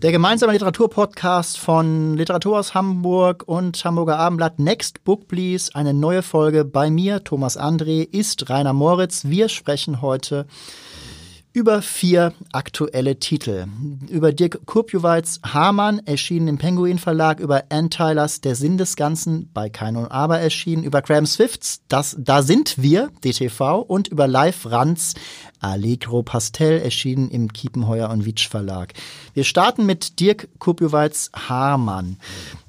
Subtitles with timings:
[0.00, 5.70] Der gemeinsame Literaturpodcast von Literaturhaus Hamburg und Hamburger Abendblatt Next Book Please.
[5.74, 9.26] Eine neue Folge bei mir, Thomas André, ist Rainer Moritz.
[9.26, 10.89] Wir sprechen heute über
[11.82, 13.66] vier aktuelle Titel.
[14.08, 19.50] Über Dirk Kurpjuweits Hamann erschienen im Penguin Verlag, über Ann Tylers Der Sinn des Ganzen
[19.52, 24.28] bei Kein und Aber erschienen, über Graham Swifts Das Da sind wir, DTV und über
[24.28, 25.14] Live Ranz
[25.58, 28.94] Allegro Pastel erschienen im Kiepenheuer und Witsch Verlag.
[29.34, 32.16] Wir starten mit Dirk Kurpjuweits Hamann.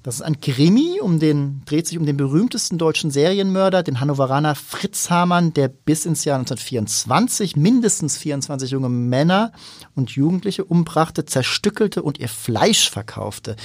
[0.03, 4.55] Das ist ein Krimi, um den, dreht sich um den berühmtesten deutschen Serienmörder, den Hannoveraner
[4.55, 9.51] Fritz Hamann, der bis ins Jahr 1924 mindestens 24 junge Männer
[9.93, 13.55] und Jugendliche umbrachte, zerstückelte und ihr Fleisch verkaufte.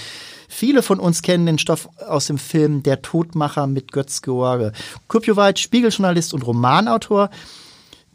[0.47, 4.73] Viele von uns kennen den Stoff aus dem Film Der Todmacher mit Götz George.
[5.09, 7.31] Kurpjowait, Spiegeljournalist und Romanautor,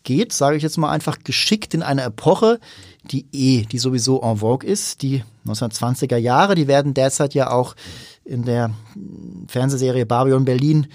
[0.04, 2.60] geht, sage ich jetzt mal einfach, geschickt in eine Epoche,
[3.04, 7.76] die eh, die sowieso en vogue ist, die 1920er Jahre, die werden derzeit ja auch
[8.32, 8.72] in der
[9.48, 10.88] Fernsehserie Babylon Berlin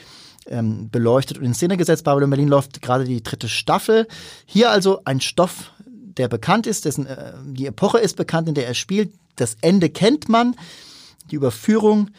[0.46, 2.04] ähm, beleuchtet und in Szene gesetzt.
[2.04, 4.08] Babylon Berlin läuft gerade die dritte Staffel.
[4.46, 8.66] Hier also ein Stoff, der bekannt ist, dessen, äh, die Epoche ist bekannt, in der
[8.66, 9.12] er spielt.
[9.36, 10.56] Das Ende kennt man.
[11.30, 12.10] Die Überführung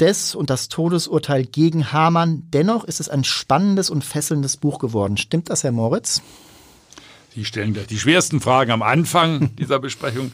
[0.00, 2.44] des und das Todesurteil gegen Hamann.
[2.52, 5.16] Dennoch ist es ein spannendes und fesselndes Buch geworden.
[5.16, 6.20] Stimmt das, Herr Moritz?
[7.34, 10.32] Sie stellen gleich die schwersten Fragen am Anfang dieser Besprechung.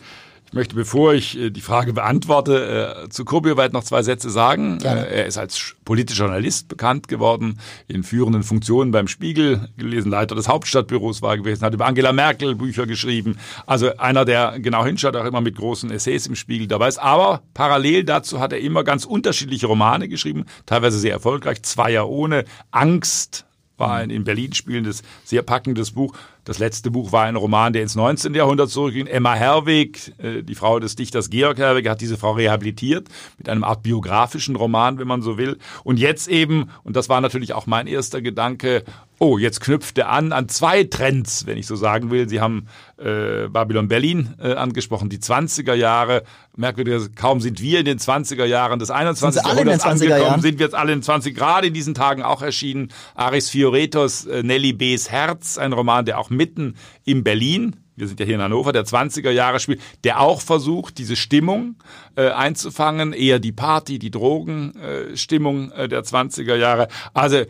[0.55, 4.79] Ich möchte, bevor ich äh, die Frage beantworte, äh, zu Kurbelweit noch zwei Sätze sagen.
[4.79, 5.09] Gerne.
[5.09, 10.37] Äh, er ist als politischer Journalist bekannt geworden, in führenden Funktionen beim Spiegel gelesen, Leiter
[10.37, 13.37] des Hauptstadtbüros war gewesen, hat über Angela Merkel Bücher geschrieben.
[13.67, 16.99] Also einer, der genau hinschaut, auch immer mit großen Essays im Spiegel dabei ist.
[16.99, 21.65] Aber parallel dazu hat er immer ganz unterschiedliche Romane geschrieben, teilweise sehr erfolgreich.
[21.65, 23.45] Zweier ohne Angst
[23.77, 26.15] war ein in Berlin spielendes, sehr packendes Buch.
[26.45, 28.35] Das letzte Buch war ein Roman, der ins 19.
[28.35, 29.07] Jahrhundert zurückging.
[29.07, 33.09] Emma Herweg, äh, die Frau des Dichters Georg Herweg, hat diese Frau rehabilitiert
[33.39, 35.59] mit einem Art biografischen Roman, wenn man so will.
[35.85, 38.85] Und jetzt eben, und das war natürlich auch mein erster Gedanke,
[39.19, 42.29] oh, jetzt knüpft er an an zwei Trends, wenn ich so sagen will.
[42.29, 42.67] Sie haben
[43.05, 46.23] äh, Babylon Berlin äh, angesprochen, die 20er Jahre.
[46.57, 49.43] Merkwürdig, kaum sind wir in den 20er Jahren des 21.
[49.45, 50.41] Jahrhunderts angekommen, Jahren?
[50.41, 52.89] sind wir jetzt alle in 20, gerade in diesen Tagen auch erschienen.
[53.15, 58.19] Aris Fioretos, äh, Nelly B.'s Herz, ein Roman, der auch mitten in Berlin wir sind
[58.19, 61.77] ja hier in Hannover, der 20er Jahre spielt, der auch versucht, diese Stimmung
[62.17, 66.89] äh, einzufangen, eher die Party, die Drogenstimmung äh, äh, der 20er Jahre.
[67.13, 67.45] Also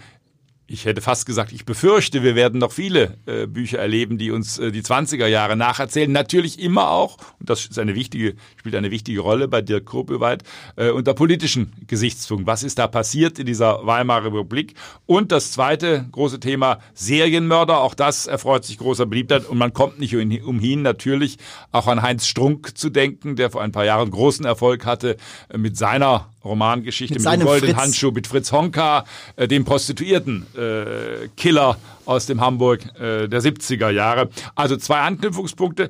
[0.67, 4.59] ich hätte fast gesagt, ich befürchte, wir werden noch viele äh, Bücher erleben, die uns
[4.59, 6.11] äh, die 20er Jahre nacherzählen.
[6.11, 10.43] Natürlich immer auch, und das ist eine wichtige, spielt eine wichtige Rolle bei Dirk Kruppeweit,
[10.77, 12.47] äh, unter politischen Gesichtspunkten.
[12.47, 14.75] Was ist da passiert in dieser Weimarer Republik?
[15.05, 17.81] Und das zweite große Thema Serienmörder.
[17.81, 21.37] Auch das erfreut sich großer Beliebtheit und man kommt nicht umhin, natürlich
[21.73, 25.17] auch an Heinz Strunk zu denken, der vor ein paar Jahren großen Erfolg hatte
[25.55, 29.05] mit seiner Romangeschichte mit, mit dem goldenen Handschuh, mit Fritz Honka,
[29.37, 34.29] äh, dem Prostituierten äh, Killer aus dem Hamburg äh, der 70er Jahre.
[34.55, 35.89] Also zwei Anknüpfungspunkte.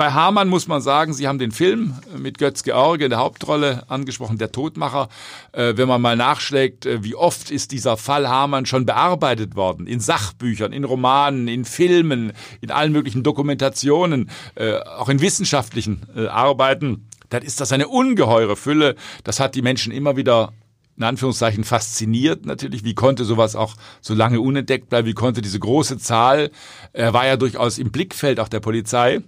[0.00, 3.82] Bei Hamann muss man sagen, Sie haben den Film mit Götz George in der Hauptrolle
[3.88, 5.10] angesprochen, der Todmacher.
[5.52, 9.86] Äh, wenn man mal nachschlägt, äh, wie oft ist dieser Fall Hamann schon bearbeitet worden?
[9.86, 16.28] In Sachbüchern, in Romanen, in Filmen, in allen möglichen Dokumentationen, äh, auch in wissenschaftlichen äh,
[16.28, 18.96] Arbeiten dann ist das eine ungeheure Fülle.
[19.24, 20.52] Das hat die Menschen immer wieder
[21.00, 22.84] in Anführungszeichen fasziniert natürlich.
[22.84, 25.08] Wie konnte sowas auch so lange unentdeckt bleiben?
[25.08, 26.50] Wie konnte diese große Zahl,
[26.92, 29.22] er war ja durchaus im Blickfeld auch der Polizei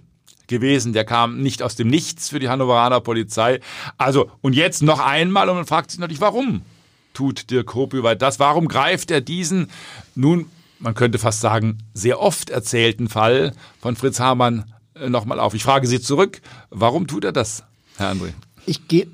[0.45, 3.59] gewesen, der kam nicht aus dem Nichts für die Hannoveraner Polizei.
[3.97, 6.61] Also, und jetzt noch einmal und man fragt sich natürlich, warum
[7.13, 8.39] tut Dirk Kropüweit das?
[8.39, 9.67] Warum greift er diesen,
[10.13, 10.45] nun,
[10.77, 15.55] man könnte fast sagen, sehr oft erzählten Fall von Fritz Hamann äh, nochmal auf?
[15.55, 17.63] Ich frage Sie zurück, warum tut er das?
[17.97, 18.33] Herr André.
[18.65, 19.07] Ich gehe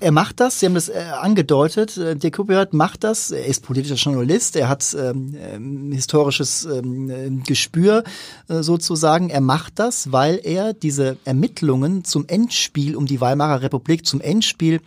[0.00, 3.64] Er macht das, Sie haben das äh, angedeutet, äh, Dirk Kuppert macht das, er ist
[3.64, 8.04] politischer Journalist, er hat ähm, ähm, historisches ähm, äh, Gespür
[8.48, 14.06] äh, sozusagen, er macht das, weil er diese Ermittlungen zum Endspiel um die Weimarer Republik,
[14.06, 14.80] zum Endspiel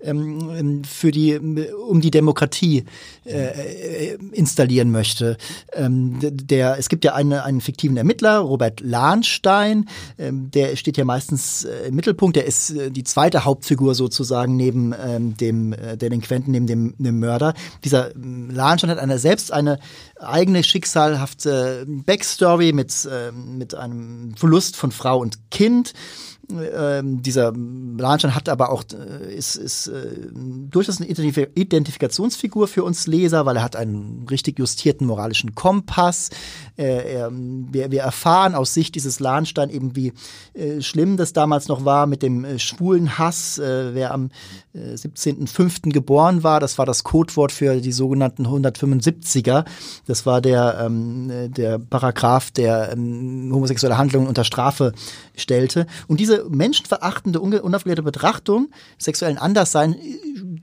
[0.00, 2.86] ähm, ähm für die, um die Demokratie
[3.26, 5.36] äh, äh, installieren möchte.
[5.72, 9.88] Ähm, der, es gibt ja eine, einen fiktiven Ermittler, Robert Lahnstein,
[10.18, 14.56] ähm, der steht ja meistens äh, im Mittelpunkt, der ist äh, die zweite Hauptfigur sozusagen
[14.56, 17.54] neben ähm, dem äh, Delinquenten, neben dem, dem Mörder.
[17.84, 19.78] Dieser ähm, Lahnstein hat eine, selbst eine
[20.20, 25.92] eigene schicksalhafte Backstory mit, äh, mit einem Verlust von Frau und Kind.
[26.48, 33.06] Ähm, dieser Blanchard hat aber auch äh, ist, ist äh, durchaus eine Identifikationsfigur für uns
[33.06, 36.30] Leser, weil er hat einen richtig justierten moralischen Kompass.
[36.76, 40.12] Äh, er, wir, wir erfahren aus Sicht dieses Lahnstein eben, wie
[40.54, 43.58] äh, schlimm das damals noch war mit dem äh, schwulen Hass.
[43.58, 44.30] Äh, wer am
[44.72, 45.92] äh, 17.05.
[45.92, 49.64] geboren war, das war das Codewort für die sogenannten 175er.
[50.06, 54.92] Das war der, ähm, der Paragraph, der ähm, homosexuelle Handlungen unter Strafe
[55.34, 55.86] stellte.
[56.06, 58.68] Und diese menschenverachtende, unaufgeklärte Betrachtung
[58.98, 59.96] sexuellen Anderssein,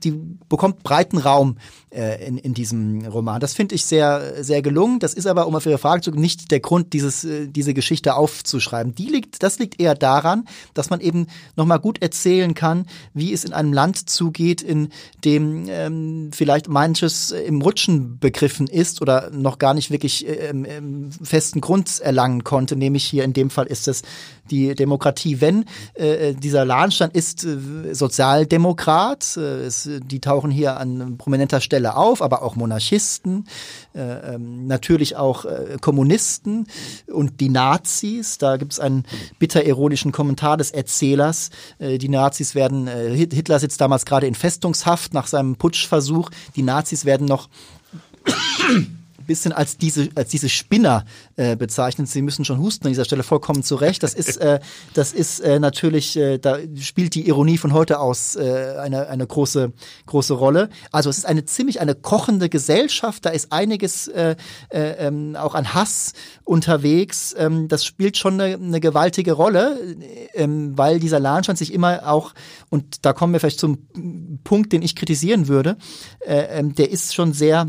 [0.02, 0.12] die
[0.48, 1.56] bekommt breiten Raum
[1.90, 3.40] äh, in, in diesem Roman.
[3.40, 4.98] Das finde ich sehr, sehr gelungen.
[4.98, 8.14] Das ist aber, um auf Ihre Frage zu nicht der Grund, dieses, äh, diese Geschichte
[8.16, 8.94] aufzuschreiben.
[8.94, 11.26] Die liegt, das liegt eher daran, dass man eben
[11.56, 14.88] nochmal gut erzählen kann, wie es in einem Land zugeht, in
[15.24, 21.10] dem ähm, vielleicht manches im Rutschen begriffen ist oder noch gar nicht wirklich ähm, ähm,
[21.10, 22.76] festen Grund erlangen konnte.
[22.76, 24.02] Nämlich hier in dem Fall ist es
[24.50, 25.40] die Demokratie.
[25.40, 25.64] Wenn
[25.94, 32.22] äh, dieser Lahnstand ist äh, Sozialdemokrat, äh, es, die tauchen hier an prominenter Stelle auf,
[32.22, 33.46] aber auch Monarchisten,
[33.94, 36.66] äh, ähm, natürlich auch äh, Kommunisten
[37.06, 38.38] und die Nazis.
[38.38, 39.04] Da gibt es einen
[39.38, 41.50] bitter ironischen Kommentar des Erzählers.
[41.78, 46.30] Äh, die Nazis werden, äh, Hitler sitzt damals gerade in Festungshaft nach seinem Putschversuch.
[46.56, 47.48] Die Nazis werden noch
[49.24, 51.04] bisschen als diese, als diese Spinner
[51.36, 52.08] äh, bezeichnet.
[52.08, 54.02] Sie müssen schon husten an dieser Stelle vollkommen zurecht.
[54.02, 54.60] Das ist, äh,
[54.94, 59.26] das ist äh, natürlich, äh, da spielt die Ironie von heute aus äh, eine, eine
[59.26, 59.72] große,
[60.06, 60.68] große Rolle.
[60.92, 63.24] Also es ist eine ziemlich eine kochende Gesellschaft.
[63.24, 64.36] Da ist einiges äh,
[64.70, 66.12] äh, ähm, auch an Hass
[66.44, 67.34] unterwegs.
[67.38, 69.78] Ähm, das spielt schon eine, eine gewaltige Rolle,
[70.34, 72.32] ähm, weil dieser Lahnstand sich immer auch,
[72.70, 73.88] und da kommen wir vielleicht zum
[74.44, 75.76] Punkt, den ich kritisieren würde,
[76.20, 77.66] äh, ähm, der ist schon sehr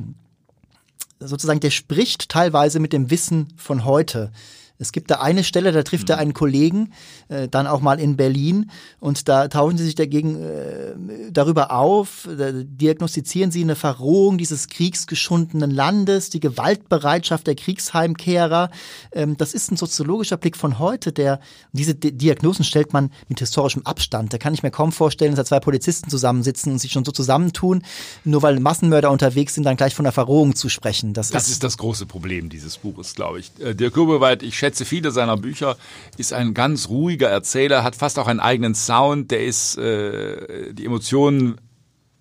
[1.20, 4.32] sozusagen, der spricht teilweise mit dem Wissen von heute.
[4.78, 6.22] Es gibt da eine Stelle, da trifft er mhm.
[6.22, 6.94] einen Kollegen,
[7.30, 10.96] äh, dann auch mal in Berlin, und da tauchen sie sich dagegen äh,
[11.32, 18.70] darüber auf, da diagnostizieren sie eine Verrohung dieses kriegsgeschundenen Landes, die Gewaltbereitschaft der Kriegsheimkehrer.
[19.12, 21.40] Ähm, das ist ein soziologischer Blick von heute, der
[21.72, 24.34] diese Di Diagnosen stellt man mit historischem Abstand.
[24.34, 27.12] Da kann ich mir kaum vorstellen, dass da zwei Polizisten zusammensitzen und sich schon so
[27.12, 27.84] zusammentun,
[28.24, 31.14] nur weil Massenmörder unterwegs sind, dann gleich von der Verrohung zu sprechen.
[31.14, 33.52] Das, das ist, ist, das große Problem dieses Buches, glaube ich.
[33.60, 35.78] Äh, Dirk Grubeweit, ich schätze viele seiner Bücher,
[36.18, 40.86] ist ein ganz ruhiger Erzähler, hat fast auch einen eigenen Sound, der ist, äh, die
[40.86, 41.62] Emotionen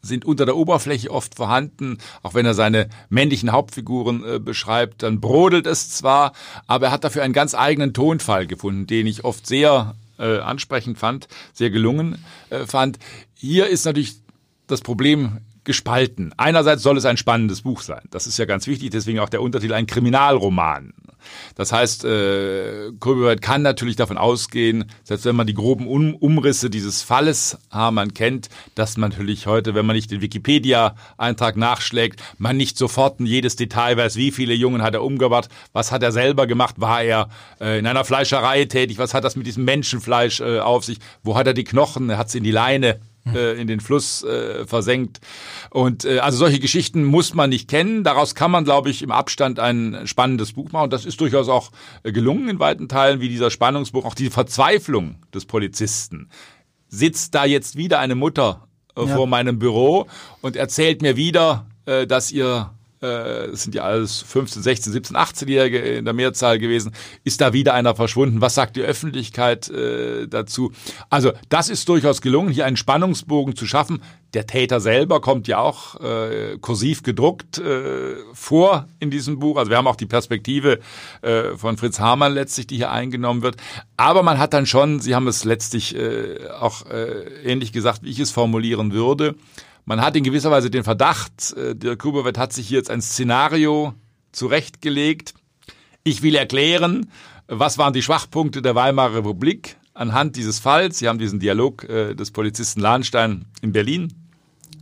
[0.02, 5.20] sind unter der Oberfläche oft vorhanden, auch wenn er seine männlichen Hauptfiguren äh, beschreibt, dann
[5.20, 6.32] brodelt es zwar,
[6.66, 10.98] aber er hat dafür einen ganz eigenen Tonfall gefunden, den ich oft sehr äh, ansprechend
[10.98, 12.98] fand, sehr gelungen äh, fand.
[13.32, 14.16] Hier ist natürlich
[14.66, 16.32] das Problem gespalten.
[16.36, 18.02] Einerseits soll es ein spannendes Buch sein.
[18.10, 20.92] Das ist ja ganz wichtig, deswegen auch der Untertitel ein Kriminalroman.
[21.54, 26.70] Das heißt, äh, Kurbelweit kann natürlich davon ausgehen, selbst wenn man die groben um Umrisse
[26.70, 32.56] dieses Falles Hamann kennt, dass man natürlich heute, wenn man nicht den Wikipedia-Eintrag nachschlägt, man
[32.56, 36.12] nicht sofort in jedes Detail weiß, wie viele Jungen hat er umgebracht, was hat er
[36.12, 37.28] selber gemacht, war er
[37.60, 41.36] äh, in einer Fleischerei tätig, was hat das mit diesem Menschenfleisch äh, auf sich, wo
[41.36, 43.00] hat er die Knochen, er hat es in die Leine
[43.32, 45.20] äh, in den Fluss äh, versenkt.
[45.70, 48.04] Und äh, also solche Geschichten muss man nicht kennen.
[48.04, 50.84] Daraus kann man, glaube ich, im Abstand ein spannendes Buch machen.
[50.84, 51.70] Und das ist durchaus auch
[52.02, 56.28] äh, gelungen in weiten Teilen, wie dieser Spannungsbuch, auch die Verzweiflung des Polizisten.
[56.88, 59.16] Sitzt da jetzt wieder eine Mutter äh, ja.
[59.16, 60.06] vor meinem Büro
[60.42, 62.70] und erzählt mir wieder, äh, dass ihr
[63.00, 66.92] es sind ja alles 15, 16, 17, 18-Jährige in der Mehrzahl gewesen,
[67.24, 68.40] ist da wieder einer verschwunden.
[68.40, 70.72] Was sagt die Öffentlichkeit äh, dazu?
[71.10, 74.02] Also das ist durchaus gelungen, hier einen Spannungsbogen zu schaffen.
[74.34, 79.56] Der Täter selber kommt ja auch äh, kursiv gedruckt äh, vor in diesem Buch.
[79.56, 80.80] Also wir haben auch die Perspektive
[81.22, 83.56] äh, von Fritz Hamann letztlich, die hier eingenommen wird.
[83.96, 88.10] Aber man hat dann schon, Sie haben es letztlich äh, auch äh, ähnlich gesagt, wie
[88.10, 89.36] ich es formulieren würde,
[89.84, 93.02] man hat in gewisser Weise den Verdacht, äh, der Kubowet hat sich hier jetzt ein
[93.02, 93.94] Szenario
[94.32, 95.34] zurechtgelegt.
[96.02, 97.10] Ich will erklären,
[97.46, 100.98] was waren die Schwachpunkte der Weimarer Republik, anhand dieses Falls.
[100.98, 104.12] Sie haben diesen Dialog äh, des Polizisten Lahnstein in Berlin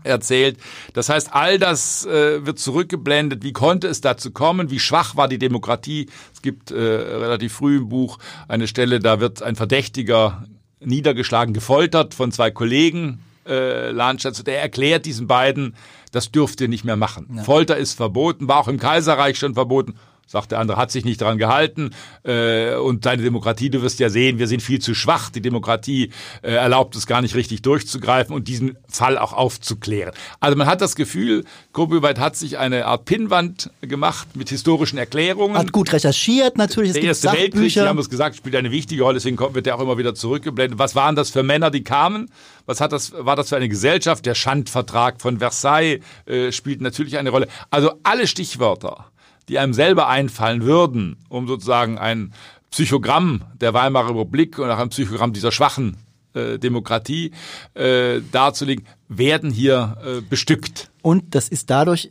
[0.04, 0.58] erzählt.
[0.94, 3.44] Das heißt, all das äh, wird zurückgeblendet.
[3.44, 4.70] Wie konnte es dazu kommen?
[4.70, 6.08] Wie schwach war die Demokratie?
[6.32, 8.18] Es gibt äh, relativ früh im Buch
[8.48, 10.44] eine Stelle, da wird ein Verdächtiger
[10.80, 14.42] niedergeschlagen, gefoltert von zwei Kollegen äh, Lahnsteins.
[14.44, 15.74] Der erklärt diesen beiden,
[16.10, 17.28] das dürft ihr nicht mehr machen.
[17.36, 17.42] Ja.
[17.42, 19.94] Folter ist verboten, war auch im Kaiserreich schon verboten
[20.32, 21.90] sagt der andere, hat sich nicht daran gehalten
[22.24, 25.28] äh, und deine Demokratie, du wirst ja sehen, wir sind viel zu schwach.
[25.28, 26.10] Die Demokratie
[26.40, 30.14] äh, erlaubt es gar nicht richtig durchzugreifen und diesen Fall auch aufzuklären.
[30.40, 35.56] Also man hat das Gefühl, Grobeweit hat sich eine Art Pinnwand gemacht mit historischen Erklärungen.
[35.56, 36.94] Hat gut recherchiert natürlich.
[36.94, 39.80] Der Erste Weltkrieg, Sie haben es gesagt, spielt eine wichtige Rolle, deswegen wird er auch
[39.80, 40.78] immer wieder zurückgeblendet.
[40.78, 42.30] Was waren das für Männer, die kamen?
[42.64, 44.24] Was hat das, war das für eine Gesellschaft?
[44.24, 47.48] Der Schandvertrag von Versailles äh, spielt natürlich eine Rolle.
[47.70, 49.12] Also alle Stichwörter
[49.48, 52.32] die einem selber einfallen würden, um sozusagen ein
[52.70, 55.96] Psychogramm der Weimarer Republik und auch ein Psychogramm dieser schwachen
[56.34, 57.32] äh, Demokratie
[57.74, 60.90] äh, darzulegen, werden hier äh, bestückt.
[61.02, 62.10] Und das ist dadurch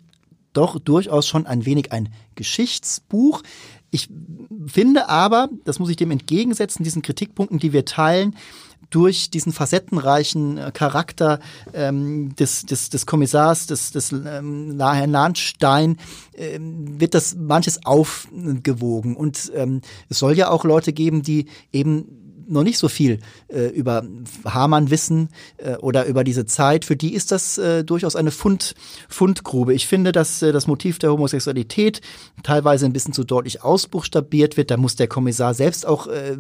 [0.53, 3.41] doch durchaus schon ein wenig ein Geschichtsbuch.
[3.89, 4.09] Ich
[4.67, 8.35] finde aber, das muss ich dem entgegensetzen, diesen Kritikpunkten, die wir teilen,
[8.91, 11.39] durch diesen facettenreichen äh, Charakter
[11.73, 15.97] ähm, des, des, des Kommissars, des, des ähm, Herrn Lahnstein,
[16.35, 19.15] ähm, wird das manches aufgewogen.
[19.15, 23.67] Und ähm, es soll ja auch Leute geben, die eben noch nicht so viel äh,
[23.67, 24.03] über
[24.45, 28.75] Hamann wissen äh, oder über diese Zeit, für die ist das äh, durchaus eine Fund,
[29.09, 29.73] Fundgrube.
[29.73, 32.01] Ich finde, dass äh, das Motiv der Homosexualität
[32.43, 34.71] teilweise ein bisschen zu deutlich ausbuchstabiert wird.
[34.71, 36.37] Da muss der Kommissar selbst auch äh,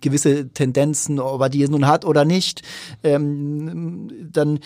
[0.00, 2.62] gewisse Tendenzen, ob er die nun hat oder nicht,
[3.02, 4.60] ähm, dann,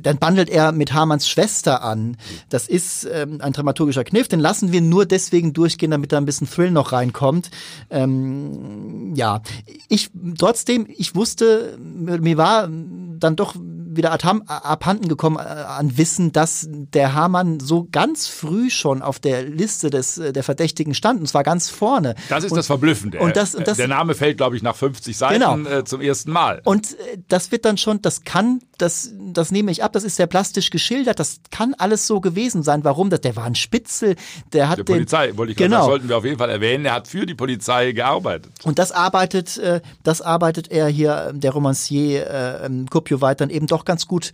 [0.00, 2.16] dann bandelt er mit Hamanns Schwester an.
[2.48, 6.24] Das ist ähm, ein dramaturgischer Kniff, den lassen wir nur deswegen durchgehen, damit da ein
[6.24, 7.50] bisschen Thrill noch reinkommt.
[7.90, 9.42] Ähm, ja,
[9.88, 13.54] ich trotzdem, ich wusste, mir war dann doch
[13.96, 19.42] wieder abhanden gekommen äh, an Wissen, dass der Hamann so ganz früh schon auf der
[19.42, 22.14] Liste des, äh, der Verdächtigen stand, und zwar ganz vorne.
[22.28, 23.18] Das ist und, das Verblüffende.
[23.18, 25.58] Und das, und das, der Name fällt, glaube ich, nach 50 Seiten genau.
[25.58, 26.60] Äh, zum ersten Mal.
[26.64, 26.96] Und
[27.28, 30.70] das wird dann schon, das kann, das, das nehme ich ab, das ist sehr plastisch
[30.70, 32.84] geschildert, das kann alles so gewesen sein.
[32.84, 33.10] Warum?
[33.10, 34.16] Das, der war ein Spitzel,
[34.52, 35.76] der hat der den, Polizei, wollte ich genau.
[35.76, 38.52] sagen, das sollten wir auf jeden Fall erwähnen, er hat für die Polizei gearbeitet.
[38.64, 39.60] Und das arbeitet,
[40.02, 44.32] das arbeitet er hier, der Romancier äh, Kupio dann eben doch ganz gut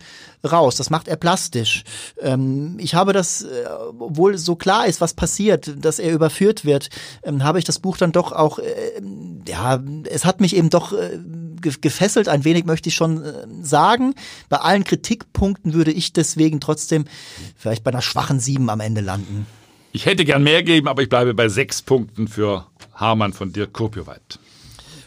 [0.49, 0.75] raus.
[0.75, 1.83] Das macht er plastisch.
[2.21, 3.65] Ähm, ich habe das, äh,
[3.99, 6.89] obwohl so klar ist, was passiert, dass er überführt wird,
[7.23, 9.01] ähm, habe ich das Buch dann doch auch, äh,
[9.47, 11.19] ja, es hat mich eben doch äh,
[11.59, 14.15] gefesselt, ein wenig möchte ich schon äh, sagen.
[14.49, 17.05] Bei allen Kritikpunkten würde ich deswegen trotzdem
[17.55, 19.45] vielleicht bei einer schwachen Sieben am Ende landen.
[19.91, 23.73] Ich hätte gern mehr gegeben, aber ich bleibe bei sechs Punkten für Hamann von Dirk
[23.73, 24.39] Kurpioweit.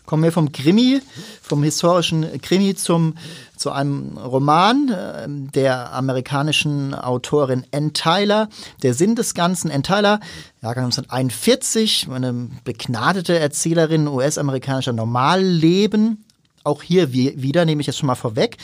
[0.05, 1.01] Kommen wir vom Krimi,
[1.41, 3.15] vom historischen Krimi zum,
[3.57, 8.49] zu einem Roman äh, der amerikanischen Autorin Ann Tyler.
[8.83, 10.21] Der Sinn des Ganzen, Ann Tyler,
[10.61, 16.25] Jahrgang 1941, eine begnadete Erzählerin US-amerikanischer Normalleben,
[16.65, 18.57] auch hier wieder, nehme ich jetzt schon mal vorweg.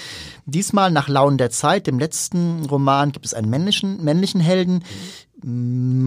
[0.46, 4.84] Diesmal nach Launen der Zeit, dem letzten Roman, gibt es einen männlichen, männlichen Helden,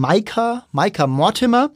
[0.02, 1.70] Maika, Maika Mortimer.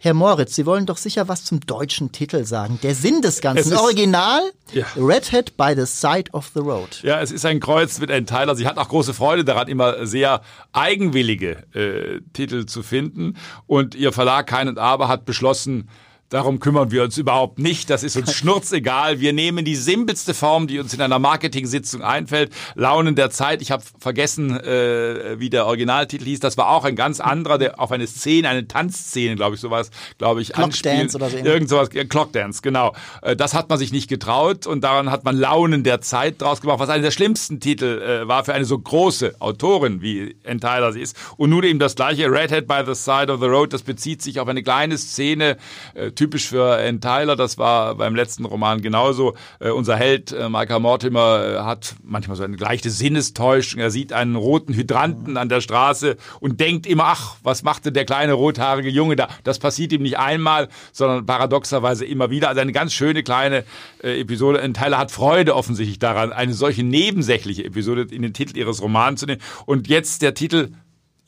[0.00, 2.80] Herr Moritz, Sie wollen doch sicher was zum deutschen Titel sagen.
[2.82, 3.72] Der Sinn des Ganzen.
[3.72, 4.40] Ist, Original,
[4.72, 4.84] ja.
[4.96, 7.00] Redhead by the Side of the Road.
[7.04, 8.56] Ja, es ist ein Kreuz mit einem Teiler.
[8.56, 10.42] Sie hat auch große Freude daran, immer sehr
[10.72, 13.36] eigenwillige äh, Titel zu finden.
[13.68, 15.88] Und ihr Verlag Kein und Aber hat beschlossen,
[16.30, 17.88] Darum kümmern wir uns überhaupt nicht.
[17.88, 19.18] Das ist uns schnurzegal.
[19.18, 22.52] Wir nehmen die simpelste Form, die uns in einer Marketing-Sitzung einfällt.
[22.74, 23.62] Launen der Zeit.
[23.62, 26.40] Ich habe vergessen, äh, wie der Originaltitel hieß.
[26.40, 29.90] Das war auch ein ganz anderer, der auf eine Szene, eine Tanzszene, glaube ich, sowas,
[30.18, 31.38] glaube ich, Clockdance oder so.
[31.38, 32.94] Irgend sowas, ja, Clockdance, genau.
[33.22, 36.60] Äh, das hat man sich nicht getraut und daran hat man Launen der Zeit draus
[36.60, 40.60] gemacht, was einer der schlimmsten Titel äh, war für eine so große Autorin, wie Ann
[40.60, 41.16] Tyler sie ist.
[41.38, 44.40] Und nun eben das gleiche, Redhead by the Side of the Road, das bezieht sich
[44.40, 45.56] auf eine kleine Szene,
[45.94, 49.34] äh, typisch für Ann Tyler, das war beim letzten Roman genauso.
[49.60, 53.80] Äh, unser Held äh, Michael Mortimer äh, hat manchmal so eine leichte Sinnestäuschung.
[53.80, 58.04] Er sieht einen roten Hydranten an der Straße und denkt immer, ach, was machte der
[58.04, 59.28] kleine rothaarige Junge da?
[59.44, 62.48] Das passiert ihm nicht einmal, sondern paradoxerweise immer wieder.
[62.48, 63.64] Also eine ganz schöne kleine
[64.02, 64.60] äh, Episode.
[64.60, 69.20] Ann Tyler hat Freude offensichtlich daran, eine solche nebensächliche Episode in den Titel ihres Romans
[69.20, 69.40] zu nehmen.
[69.66, 70.72] Und jetzt der Titel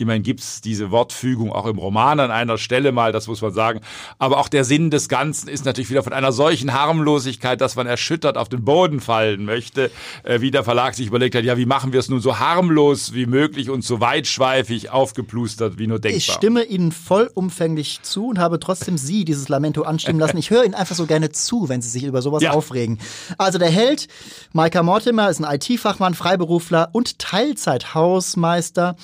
[0.00, 3.80] Immerhin gibt's diese Wortfügung auch im Roman an einer Stelle mal, das muss man sagen.
[4.18, 7.86] Aber auch der Sinn des Ganzen ist natürlich wieder von einer solchen Harmlosigkeit, dass man
[7.86, 9.90] erschüttert auf den Boden fallen möchte,
[10.22, 13.12] äh, wie der Verlag sich überlegt hat, ja, wie machen wir es nun so harmlos
[13.12, 16.16] wie möglich und so weitschweifig aufgeplustert wie nur denkbar.
[16.16, 20.38] Ich stimme Ihnen vollumfänglich zu und habe trotzdem Sie dieses Lamento anstimmen lassen.
[20.38, 22.52] Ich höre Ihnen einfach so gerne zu, wenn Sie sich über sowas ja.
[22.52, 22.98] aufregen.
[23.36, 24.08] Also der Held,
[24.54, 28.96] Maika Mortimer, ist ein IT-Fachmann, Freiberufler und Teilzeithausmeister.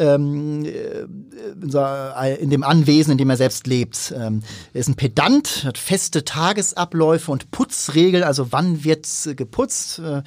[0.00, 4.14] Ähm, äh, in dem Anwesen, in dem er selbst lebt.
[4.16, 4.42] Ähm,
[4.72, 9.98] er ist ein Pedant, hat feste Tagesabläufe und Putzregeln, also wann wird geputzt.
[9.98, 10.22] Äh,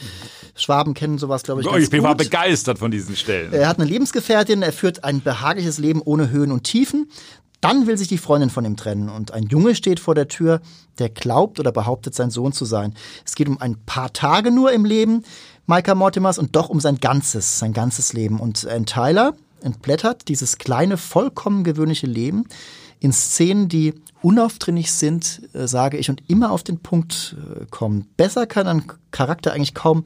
[0.55, 1.67] Schwaben kennen sowas, glaube ich.
[1.67, 3.51] Oh, ich bin mal begeistert von diesen Stellen.
[3.51, 7.09] Er hat eine Lebensgefährtin, er führt ein behagliches Leben ohne Höhen und Tiefen.
[7.59, 10.61] Dann will sich die Freundin von ihm trennen und ein Junge steht vor der Tür,
[10.99, 12.93] der glaubt oder behauptet, sein Sohn zu sein.
[13.25, 15.23] Es geht um ein paar Tage nur im Leben
[15.65, 18.39] Micah Mortimers und doch um sein ganzes, sein ganzes Leben.
[18.39, 22.45] Und Ann Tyler, entblättert, dieses kleine, vollkommen gewöhnliche Leben
[22.99, 28.07] in Szenen, die unaufdringlich sind, äh, sage ich, und immer auf den Punkt äh, kommen.
[28.15, 30.05] Besser kann ein Charakter eigentlich kaum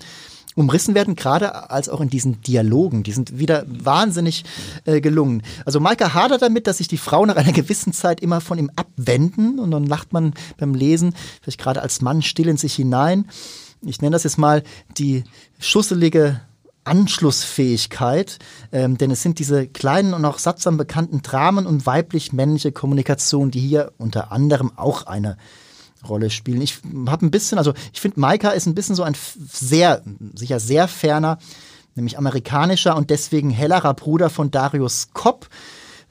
[0.56, 3.04] umrissen werden, gerade als auch in diesen Dialogen.
[3.04, 4.44] Die sind wieder wahnsinnig
[4.86, 5.44] äh, gelungen.
[5.66, 8.72] Also Maika hadert damit, dass sich die Frauen nach einer gewissen Zeit immer von ihm
[8.76, 13.28] abwenden und dann lacht man beim Lesen, vielleicht gerade als Mann still in sich hinein.
[13.82, 14.64] Ich nenne das jetzt mal
[14.98, 15.24] die
[15.60, 16.42] schusselige
[16.88, 18.40] Anschlussfähigkeit,
[18.72, 23.60] ähm, denn es sind diese kleinen und auch sattsam bekannten Dramen und weiblich-männliche Kommunikation, die
[23.60, 25.38] hier unter anderem auch eine
[26.08, 26.62] Rolle spielen.
[26.62, 29.16] Ich habe ein bisschen, also ich finde, Maika ist ein bisschen so ein
[29.52, 30.02] sehr,
[30.36, 31.40] sicher sehr ferner,
[31.96, 35.50] nämlich amerikanischer und deswegen hellerer Bruder von Darius Kopp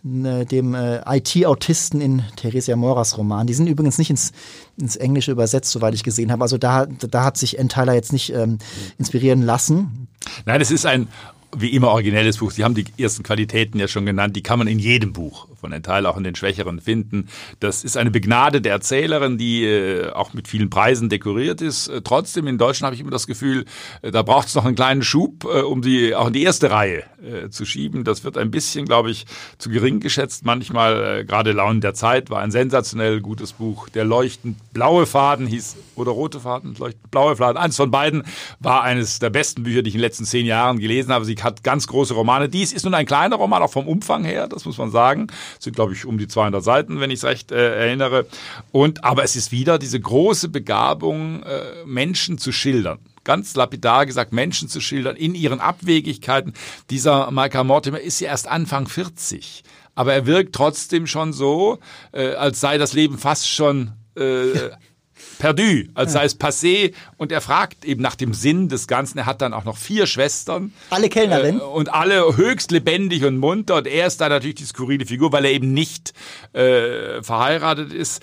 [0.06, 3.46] dem äh, IT-Autisten in Theresia Moras Roman.
[3.46, 4.32] Die sind übrigens nicht ins,
[4.76, 6.42] ins Englische übersetzt, soweit ich gesehen habe.
[6.42, 8.58] Also da, da hat sich Enteiler jetzt nicht ähm,
[8.98, 10.08] inspirieren lassen.
[10.44, 11.08] Nein, es ist ein
[11.56, 12.50] wie immer originelles Buch.
[12.50, 14.36] Sie haben die ersten Qualitäten ja schon genannt.
[14.36, 17.28] Die kann man in jedem Buch von den Teil auch in den Schwächeren finden.
[17.60, 21.88] Das ist eine begnadete Erzählerin, die äh, auch mit vielen Preisen dekoriert ist.
[21.88, 23.64] Äh, trotzdem in Deutschland habe ich immer das Gefühl,
[24.02, 26.70] äh, da braucht es noch einen kleinen Schub, äh, um die auch in die erste
[26.70, 27.04] Reihe
[27.50, 28.04] zu schieben.
[28.04, 29.26] Das wird ein bisschen, glaube ich,
[29.58, 30.44] zu gering geschätzt.
[30.44, 33.88] Manchmal, gerade Launen der Zeit war ein sensationell gutes Buch.
[33.88, 37.56] Der leuchtend blaue Faden hieß, oder rote Faden, leuchtend blaue Faden.
[37.56, 38.22] Eins von beiden
[38.60, 41.25] war eines der besten Bücher, die ich in den letzten zehn Jahren gelesen habe.
[41.25, 42.48] Sie hat ganz große Romane.
[42.48, 45.26] Dies ist nun ein kleiner Roman, auch vom Umfang her, das muss man sagen.
[45.58, 48.26] Sind, glaube ich, um die 200 Seiten, wenn ich es recht äh, erinnere.
[48.72, 54.32] Und, aber es ist wieder diese große Begabung, äh, Menschen zu schildern ganz lapidar gesagt,
[54.32, 56.54] Menschen zu schildern in ihren Abwegigkeiten.
[56.90, 59.64] Dieser Michael Mortimer ist ja erst Anfang 40.
[59.96, 61.78] Aber er wirkt trotzdem schon so,
[62.12, 64.71] äh, als sei das Leben fast schon äh,
[65.38, 66.92] perdu, als sei es passé.
[67.16, 69.18] Und er fragt eben nach dem Sinn des Ganzen.
[69.18, 70.72] Er hat dann auch noch vier Schwestern.
[70.90, 71.60] Alle Kellnerinnen.
[71.60, 73.76] Äh, und alle höchst lebendig und munter.
[73.76, 76.12] Und er ist da natürlich die skurrile Figur, weil er eben nicht
[76.52, 78.22] äh, verheiratet ist.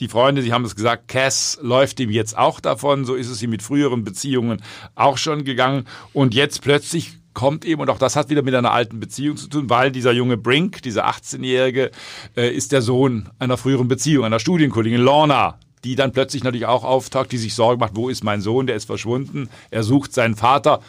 [0.00, 3.04] Die Freunde, Sie haben es gesagt, Cass läuft ihm jetzt auch davon.
[3.04, 4.62] So ist es ihm mit früheren Beziehungen
[4.94, 5.86] auch schon gegangen.
[6.12, 9.48] Und jetzt plötzlich kommt eben, und auch das hat wieder mit einer alten Beziehung zu
[9.48, 11.90] tun, weil dieser junge Brink, dieser 18-Jährige,
[12.36, 16.84] äh, ist der Sohn einer früheren Beziehung, einer Studienkollegin, Lorna, die dann plötzlich natürlich auch
[16.84, 19.48] auftaucht, die sich Sorgen macht, wo ist mein Sohn, der ist verschwunden.
[19.70, 20.80] Er sucht seinen Vater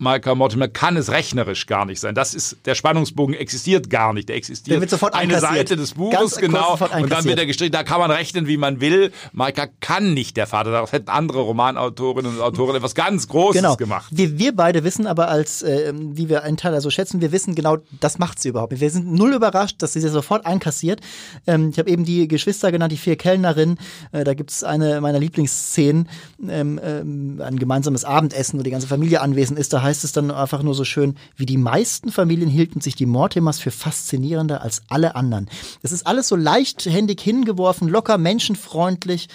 [0.00, 2.14] Michael Mortimer kann es rechnerisch gar nicht sein.
[2.14, 4.30] Das ist, der Spannungsbogen existiert gar nicht.
[4.30, 6.78] Der existiert der wird sofort eine Seite des Buches, genau.
[6.96, 7.72] Und dann wird er gestrichen.
[7.72, 9.12] Da kann man rechnen, wie man will.
[9.32, 10.70] Michael kann nicht der Vater.
[10.70, 13.76] Daraus hätten andere Romanautorinnen und Autoren etwas ganz Großes genau.
[13.76, 14.06] gemacht.
[14.10, 17.54] Wir, wir beide wissen aber als, äh, wie wir einen Teil so schätzen, wir wissen
[17.54, 18.80] genau, das macht sie überhaupt nicht.
[18.80, 21.00] Wir sind null überrascht, dass sie sie sofort einkassiert.
[21.46, 23.78] Ähm, ich habe eben die Geschwister genannt, die vier Kellnerinnen.
[24.12, 26.08] Äh, da gibt es eine meiner Lieblingsszenen,
[26.48, 29.74] ähm, ähm, ein gemeinsames Abendessen, wo die ganze Familie anwesend ist.
[29.74, 33.06] Da heißt es dann einfach nur so schön, wie die meisten Familien hielten sich die
[33.06, 35.50] Mortimers für faszinierender als alle anderen.
[35.82, 39.28] Es ist alles so leichthändig hingeworfen, locker menschenfreundlich.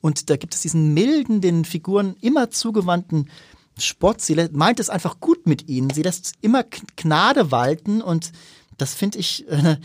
[0.00, 3.28] Und da gibt es diesen milden, den Figuren immer zugewandten
[3.78, 4.20] Spott.
[4.20, 5.90] Sie meint es einfach gut mit ihnen.
[5.90, 6.64] Sie lässt immer
[6.96, 8.30] Gnade walten und
[8.78, 9.76] das finde ich äh,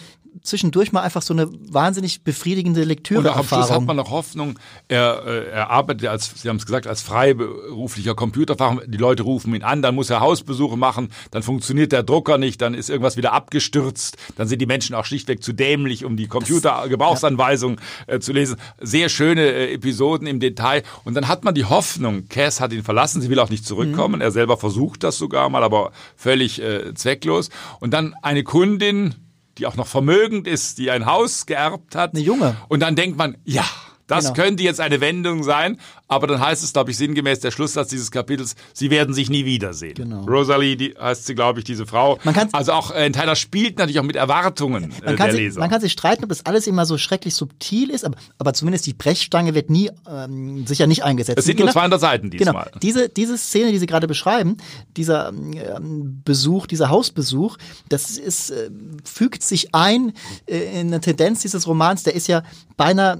[0.42, 3.20] zwischendurch mal einfach so eine wahnsinnig befriedigende Lektüre.
[3.22, 4.60] Und am Schluss hat man noch Hoffnung.
[4.88, 8.78] Er, äh, er arbeitet als, Sie haben es gesagt, als freiberuflicher Computerfach.
[8.86, 12.62] Die Leute rufen ihn an, dann muss er Hausbesuche machen, dann funktioniert der Drucker nicht,
[12.62, 16.28] dann ist irgendwas wieder abgestürzt, dann sind die Menschen auch schlichtweg zu dämlich, um die
[16.28, 18.16] Computergebrauchsanweisung ja.
[18.16, 18.58] äh, zu lesen.
[18.80, 20.84] Sehr schöne äh, Episoden im Detail.
[21.04, 24.16] Und dann hat man die Hoffnung, Cass hat ihn verlassen, sie will auch nicht zurückkommen.
[24.16, 24.22] Mhm.
[24.22, 27.50] Er selber versucht das sogar mal, aber völlig äh, zwecklos.
[27.80, 29.16] Und dann eine Kundin,
[29.58, 32.14] die auch noch vermögend ist, die ein Haus geerbt hat.
[32.14, 32.58] Eine junge.
[32.68, 33.66] Und dann denkt man, ja,
[34.08, 34.36] das genau.
[34.36, 35.78] könnte jetzt eine Wendung sein.
[36.08, 39.46] aber dann heißt es, glaube ich, sinngemäß der Schlusssatz dieses Kapitels, sie werden sich nie
[39.46, 39.96] wiedersehen.
[39.96, 40.26] Genau.
[40.26, 42.20] Rosalie die, heißt sie, glaube ich, diese Frau.
[42.52, 45.60] Also auch äh, Tyler spielt natürlich auch mit Erwartungen äh, Man kann, der sich, Leser.
[45.60, 48.86] man kann sich streiten, ob das alles immer so schrecklich subtil ist, aber, aber zumindest
[48.86, 51.40] die Brechstange wird nie ähm, sicher nicht eingesetzt.
[51.40, 52.72] es sind Genau- nur 200 Seiten Genau, diesmal.
[52.84, 54.58] diese, diese Szene, die Sie gerade beschreiben,
[54.96, 57.58] dieser ähm, Besuch, dieser Hausbesuch,
[57.90, 58.70] das ist, äh,
[59.04, 60.14] fügt sich ein
[60.46, 62.44] äh, in eine Tendenz dieses Romans, der ist ja
[62.78, 63.18] beinahe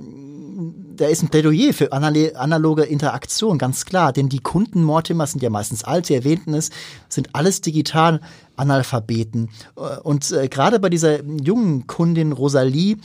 [0.96, 4.14] der ist ein Plädoyer für analoge Interaktion, ganz klar.
[4.14, 6.70] Denn die Kunden Mortimer sind ja meistens alt, Sie erwähnten es,
[7.10, 8.22] sind alles digital
[8.58, 9.50] Analphabeten.
[9.76, 12.98] Äh, Und äh, gerade bei dieser jungen Kundin Rosalie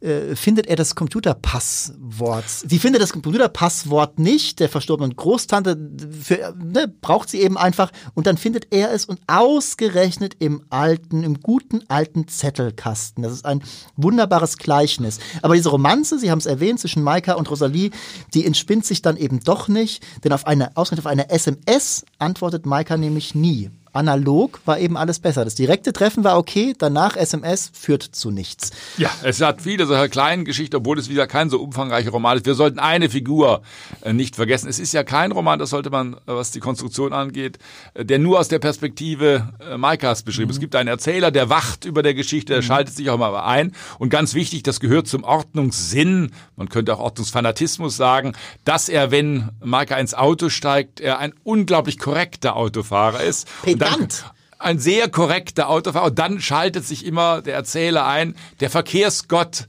[0.00, 2.44] äh, findet er das Computerpasswort.
[2.48, 5.76] Sie findet das Computerpasswort nicht, der verstorbenen Großtante
[6.22, 11.22] für, ne, braucht sie eben einfach und dann findet er es und ausgerechnet im alten,
[11.22, 13.22] im guten alten Zettelkasten.
[13.22, 13.62] Das ist ein
[13.96, 15.18] wunderbares Gleichnis.
[15.42, 17.90] Aber diese Romanze, Sie haben es erwähnt, zwischen Maika und Rosalie,
[18.34, 22.66] die entspinnt sich dann eben doch nicht, denn auf eine, ausgerechnet auf eine SMS antwortet
[22.66, 23.70] Maika nämlich nie.
[23.96, 25.44] Analog war eben alles besser.
[25.44, 28.70] Das direkte Treffen war okay, danach SMS führt zu nichts.
[28.98, 32.46] Ja, es hat viele solcher kleinen Geschichten, obwohl es wieder kein so umfangreicher Roman ist.
[32.46, 33.62] Wir sollten eine Figur
[34.02, 34.68] äh, nicht vergessen.
[34.68, 37.58] Es ist ja kein Roman, das sollte man, äh, was die Konstruktion angeht,
[37.94, 40.50] äh, der nur aus der Perspektive Maikas beschrieben.
[40.50, 43.72] Es gibt einen Erzähler, der wacht über der Geschichte, der schaltet sich auch mal ein.
[43.98, 48.32] Und ganz wichtig, das gehört zum Ordnungssinn, man könnte auch Ordnungsfanatismus sagen,
[48.64, 53.48] dass er, wenn Maika ins Auto steigt, er ein unglaublich korrekter Autofahrer ist.
[53.64, 54.24] Und Pedant.
[54.58, 56.06] ein sehr korrekter Autofahrer.
[56.06, 59.68] Und dann schaltet sich immer der Erzähler ein, der Verkehrsgott,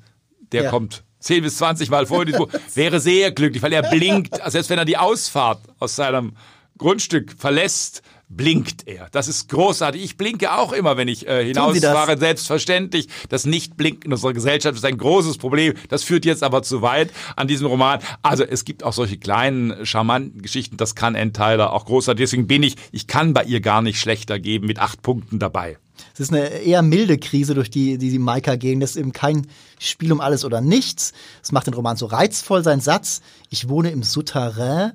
[0.51, 0.69] der Ja.
[0.69, 4.39] kommt 10 bis 20 Mal vor in diesem Buch, wäre sehr glücklich, weil er blinkt,
[4.41, 6.37] also selbst wenn er die Ausfahrt aus seinem
[6.77, 9.07] Grundstück verlässt, blinkt er.
[9.11, 10.03] Das ist großartig.
[10.03, 12.17] Ich blinke auch immer, wenn ich äh, hinausfahre.
[12.17, 13.07] Selbstverständlich.
[13.29, 15.73] Das Nichtblinken unserer Gesellschaft ist ein großes Problem.
[15.89, 17.99] Das führt jetzt aber zu weit an diesem Roman.
[18.21, 20.77] Also es gibt auch solche kleinen, charmanten Geschichten.
[20.77, 22.23] Das kann Ann Tyler auch großartig.
[22.23, 25.77] Deswegen bin ich, ich kann bei ihr gar nicht schlechter geben mit acht Punkten dabei.
[26.13, 28.79] Es ist eine eher milde Krise, durch die die, die Maika gehen.
[28.79, 29.47] Das ist eben kein
[29.79, 31.13] Spiel um alles oder nichts.
[31.43, 32.63] Es macht den Roman so reizvoll.
[32.63, 34.93] Sein Satz, ich wohne im Souterrain,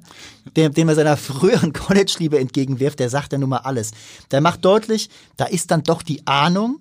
[0.57, 3.93] dem, dem er seiner früheren College-Liebe entgegenwirft, der sagt ja nun mal alles.
[4.31, 6.81] Der macht deutlich, da ist dann doch die Ahnung,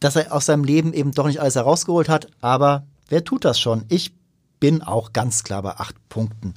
[0.00, 2.28] dass er aus seinem Leben eben doch nicht alles herausgeholt hat.
[2.40, 3.84] Aber wer tut das schon?
[3.88, 4.12] Ich
[4.60, 6.54] bin auch ganz klar bei acht Punkten.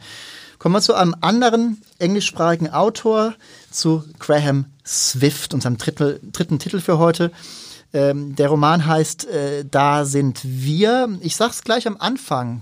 [0.59, 3.33] Kommen wir zu einem anderen englischsprachigen Autor,
[3.71, 7.31] zu Graham Swift, unserem Drittel, dritten Titel für heute.
[7.93, 11.17] Ähm, der Roman heißt äh, Da sind wir.
[11.21, 12.61] Ich sag's gleich am Anfang.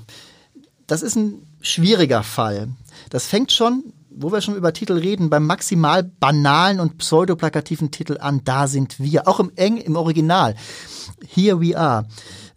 [0.88, 2.70] Das ist ein schwieriger Fall.
[3.10, 8.18] Das fängt schon, wo wir schon über Titel reden, beim maximal banalen und pseudoplakativen Titel
[8.20, 8.42] an.
[8.44, 9.28] Da sind wir.
[9.28, 10.56] Auch im Eng, im Original.
[11.28, 12.06] Here we are.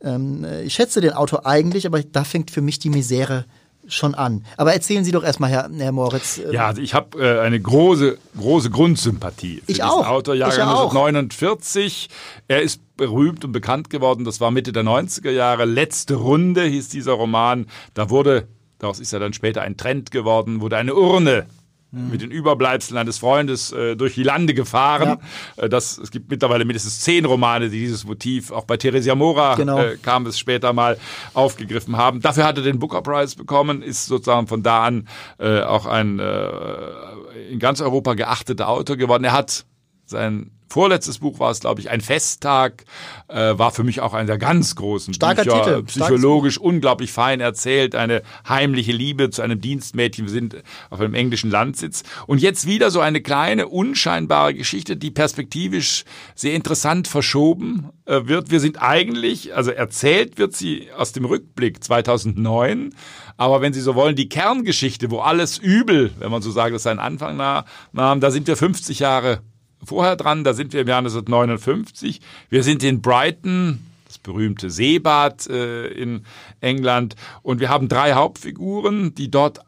[0.01, 3.47] Ähm, äh, ich schätze den Autor eigentlich, aber da fängt für mich die Misere
[3.87, 4.45] schon an.
[4.57, 6.39] Aber erzählen Sie doch erstmal, Herr, Herr Moritz.
[6.39, 10.07] äh, Ja, also ich habe äh, eine große, große Grundsympathie für Ich diesen auch.
[10.07, 10.91] Autor, Ich Jahrgang auch.
[10.95, 12.09] 1949.
[12.49, 15.65] Er ist berühmt und bekannt geworden, das war Mitte der 90er Jahre.
[15.65, 17.67] Letzte Runde hieß dieser Roman.
[17.95, 21.47] Da wurde, daraus ist ja dann später ein Trend geworden, wurde eine Urne
[21.95, 22.11] Mhm.
[22.11, 25.19] mit den Überbleibseln eines Freundes äh, durch die Lande gefahren.
[25.57, 29.55] Äh, das, es gibt mittlerweile mindestens zehn Romane, die dieses Motiv, auch bei Theresia Mora
[29.55, 29.79] Genau.
[29.79, 30.99] äh, kam es später mal
[31.35, 32.21] aufgegriffen haben.
[32.21, 36.19] Dafür hat er den Booker Prize bekommen, ist sozusagen von da an äh, auch ein
[36.19, 39.25] äh, in ganz Europa geachteter Autor geworden.
[39.25, 39.65] Er hat
[40.07, 42.85] sein vorletztes Buch war es, glaube ich, ein Festtag,
[43.29, 45.83] äh, war für mich auch einer der ganz großen Starker Bücher, Titel.
[45.85, 50.25] psychologisch unglaublich fein erzählt, eine heimliche Liebe zu einem Dienstmädchen.
[50.27, 50.57] Wir sind
[50.91, 52.03] auf einem englischen Landsitz.
[52.27, 58.51] Und jetzt wieder so eine kleine, unscheinbare Geschichte, die perspektivisch sehr interessant verschoben äh, wird.
[58.51, 62.93] Wir sind eigentlich, also erzählt wird sie aus dem Rückblick 2009,
[63.37, 66.83] aber wenn Sie so wollen, die Kerngeschichte, wo alles übel, wenn man so sagt, das
[66.83, 69.41] seinen Anfang nah- nahm, da sind wir 50 Jahre
[69.87, 72.21] vorher dran, da sind wir im Jahr 1959.
[72.51, 76.25] Wir sind in Brighton, das berühmte Seebad äh, in
[76.61, 79.61] England, und wir haben drei Hauptfiguren, die dort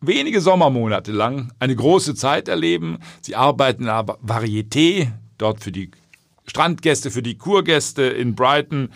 [0.00, 2.98] wenige Sommermonate lang eine große Zeit erleben.
[3.20, 5.90] Sie arbeiten in einer Varieté, dort für die
[6.46, 8.90] Strandgäste, für die Kurgäste in Brighton.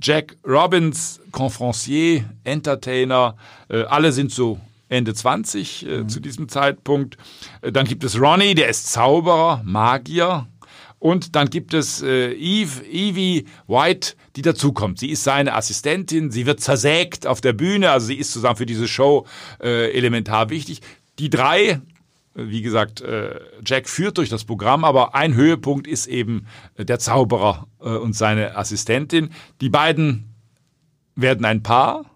[0.00, 3.36] Jack Robbins, Confrancier, Entertainer,
[3.68, 7.16] äh, alle sind so Ende 20 äh, zu diesem Zeitpunkt.
[7.62, 10.48] Äh, dann gibt es Ronnie, der ist Zauberer, Magier.
[10.98, 14.98] Und dann gibt es äh, Eve, Evie White, die dazukommt.
[14.98, 18.66] Sie ist seine Assistentin, sie wird zersägt auf der Bühne, also sie ist zusammen für
[18.66, 19.26] diese Show
[19.62, 20.80] äh, elementar wichtig.
[21.20, 21.78] Die drei, äh,
[22.34, 26.46] wie gesagt, äh, Jack führt durch das Programm, aber ein Höhepunkt ist eben
[26.76, 29.30] äh, der Zauberer und seine Assistentin.
[29.60, 30.34] Die beiden
[31.14, 32.06] werden ein Paar.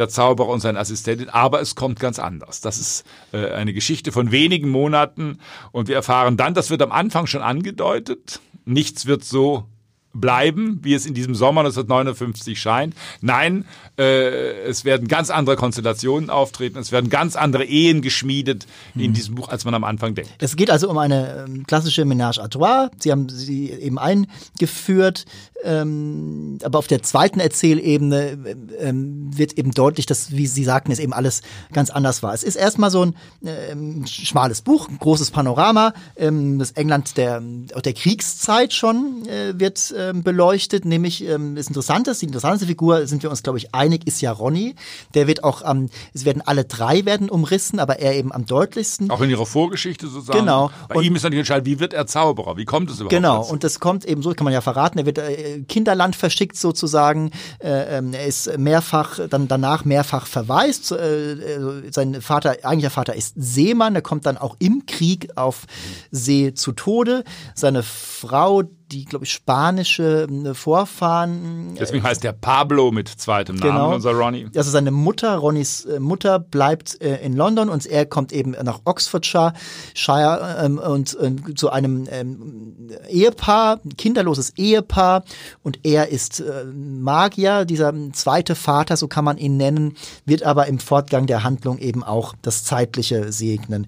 [0.00, 2.60] Der Zauberer und seine Assistentin, aber es kommt ganz anders.
[2.60, 5.38] Das ist äh, eine Geschichte von wenigen Monaten
[5.70, 9.66] und wir erfahren dann, das wird am Anfang schon angedeutet, nichts wird so
[10.12, 12.94] bleiben, wie es in diesem Sommer 1959 scheint.
[13.20, 13.64] Nein,
[13.96, 19.36] äh, es werden ganz andere Konstellationen auftreten, es werden ganz andere Ehen geschmiedet in diesem
[19.36, 20.30] Buch, als man am Anfang denkt.
[20.38, 22.90] Es geht also um eine ähm, klassische Ménage à trois.
[22.98, 25.26] Sie haben sie eben eingeführt,
[25.64, 28.38] ähm, aber auf der zweiten Erzählebene
[28.78, 31.42] ähm, wird eben deutlich, dass, wie Sie sagten, es eben alles
[31.72, 32.34] ganz anders war.
[32.34, 35.92] Es ist erstmal so ein ähm, schmales Buch, ein großes Panorama.
[36.16, 42.12] Ähm, das England der, der Kriegszeit schon äh, wird ähm, beleuchtet, nämlich ähm, das Interessante,
[42.18, 44.74] die interessanteste Figur, sind wir uns, glaube ich, einig, ist ja Ronny.
[45.14, 49.10] Der wird auch am, es werden alle drei werden umrissen, aber er eben am deutlichsten.
[49.10, 50.40] Auch in ihrer Vorgeschichte sozusagen.
[50.40, 50.70] Genau.
[50.88, 52.56] Bei und ihm ist natürlich entscheidend, wie wird er Zauberer?
[52.56, 53.10] Wie kommt es überhaupt?
[53.10, 53.38] Genau.
[53.38, 53.52] Dazu?
[53.52, 57.30] Und das kommt eben so, kann man ja verraten, er wird äh, Kinderland verschickt sozusagen.
[57.58, 60.92] Äh, ähm, er ist mehrfach, dann danach mehrfach verwaist.
[60.92, 65.66] Äh, äh, sein Vater, eigentlicher Vater ist Seemann, er kommt dann auch im Krieg auf
[66.10, 67.24] See zu Tode.
[67.54, 71.76] Seine Frau, die, glaube ich, spanische äh, Vorfahren.
[71.76, 73.94] Äh, Deswegen heißt der Pablo mit zweitem Namen, genau.
[73.94, 74.48] unser Ronnie.
[74.54, 79.52] Also seine Mutter, Ronnys äh, Mutter, bleibt in London und er kommt eben nach Oxfordshire
[79.94, 85.24] Shire, ähm, und äh, zu einem ähm, Ehepaar, kinderloses Ehepaar
[85.62, 90.66] und er ist äh, Magier, dieser zweite Vater, so kann man ihn nennen, wird aber
[90.66, 93.86] im Fortgang der Handlung eben auch das Zeitliche segnen.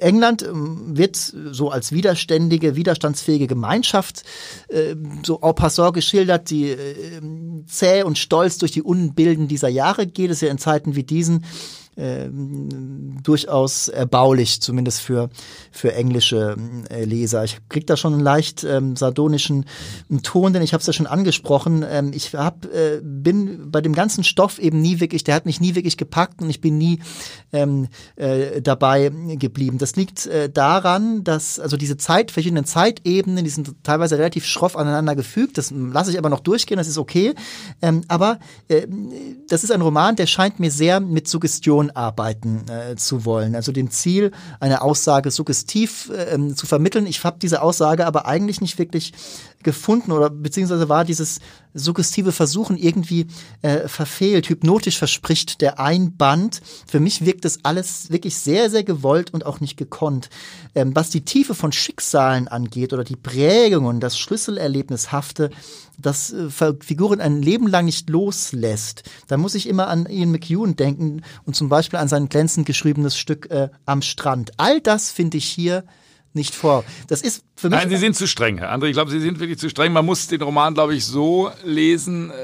[0.00, 4.22] England ähm, wird so als widerständige, widerstandsfähige Gemeinschaft
[4.68, 4.94] äh,
[5.24, 7.20] so en passant geschildert, die äh,
[7.66, 10.30] zäh und stolz durch die Unbilden dieser Jahre geht.
[10.30, 11.44] Es ja in Zeiten wie diesen
[11.96, 12.28] äh,
[13.22, 15.30] durchaus erbaulich, zumindest für,
[15.72, 16.56] für englische
[16.90, 17.44] äh, Leser.
[17.44, 19.64] Ich krieg da schon einen leicht ähm, sardonischen
[20.22, 21.84] Ton, denn ich habe es ja schon angesprochen.
[21.88, 25.60] Ähm, ich hab, äh, bin bei dem ganzen Stoff eben nie wirklich, der hat mich
[25.60, 27.00] nie wirklich gepackt und ich bin nie
[27.52, 29.78] ähm, äh, dabei geblieben.
[29.78, 34.76] Das liegt äh, daran, dass also diese Zeit, verschiedenen Zeitebenen, die sind teilweise relativ schroff
[34.76, 35.58] aneinander gefügt.
[35.58, 37.34] Das lasse ich aber noch durchgehen, das ist okay.
[37.80, 38.86] Ähm, aber äh,
[39.48, 43.54] das ist ein Roman, der scheint mir sehr mit Suggestion Emotion arbeiten äh, zu wollen.
[43.54, 47.06] Also dem Ziel, eine Aussage suggestiv äh, zu vermitteln.
[47.06, 49.12] Ich habe diese Aussage aber eigentlich nicht wirklich
[49.66, 51.40] gefunden oder beziehungsweise war dieses
[51.74, 53.26] suggestive Versuchen irgendwie
[53.62, 54.48] äh, verfehlt.
[54.48, 56.62] Hypnotisch verspricht der Einband.
[56.86, 60.30] Für mich wirkt das alles wirklich sehr, sehr gewollt und auch nicht gekonnt.
[60.76, 65.50] Ähm, was die Tiefe von Schicksalen angeht oder die Prägung und das Schlüsselerlebnishafte,
[65.98, 66.48] das äh,
[66.80, 69.02] Figuren ein Leben lang nicht loslässt.
[69.26, 73.18] Da muss ich immer an Ian McEwan denken und zum Beispiel an sein glänzend geschriebenes
[73.18, 74.52] Stück äh, Am Strand.
[74.58, 75.82] All das finde ich hier
[76.36, 76.84] nicht vor.
[77.08, 77.78] Das ist für mich.
[77.80, 78.86] Nein, Sie sind zu streng, Herr André.
[78.86, 79.92] Ich glaube, Sie sind wirklich zu streng.
[79.92, 82.34] Man muss den Roman, glaube ich, so lesen, äh,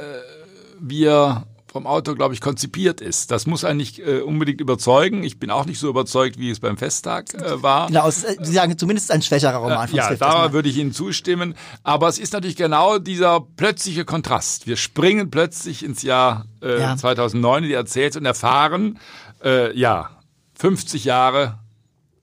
[0.81, 3.31] wie er vom Autor, glaube ich, konzipiert ist.
[3.31, 5.25] Das muss einen nicht äh, unbedingt überzeugen.
[5.25, 7.87] Ich bin auch nicht so überzeugt, wie es beim Festtag äh, war.
[7.87, 10.69] Genau, es, äh, Sie sagen zumindest ein schwächerer Roman von äh, Ja, Swift, da würde
[10.69, 11.55] ich Ihnen zustimmen.
[11.83, 14.67] Aber es ist natürlich genau dieser plötzliche Kontrast.
[14.67, 16.97] Wir springen plötzlich ins Jahr äh, ja.
[16.97, 18.99] 2009, die erzählt und erfahren,
[19.43, 20.11] äh, ja,
[20.59, 21.59] 50 Jahre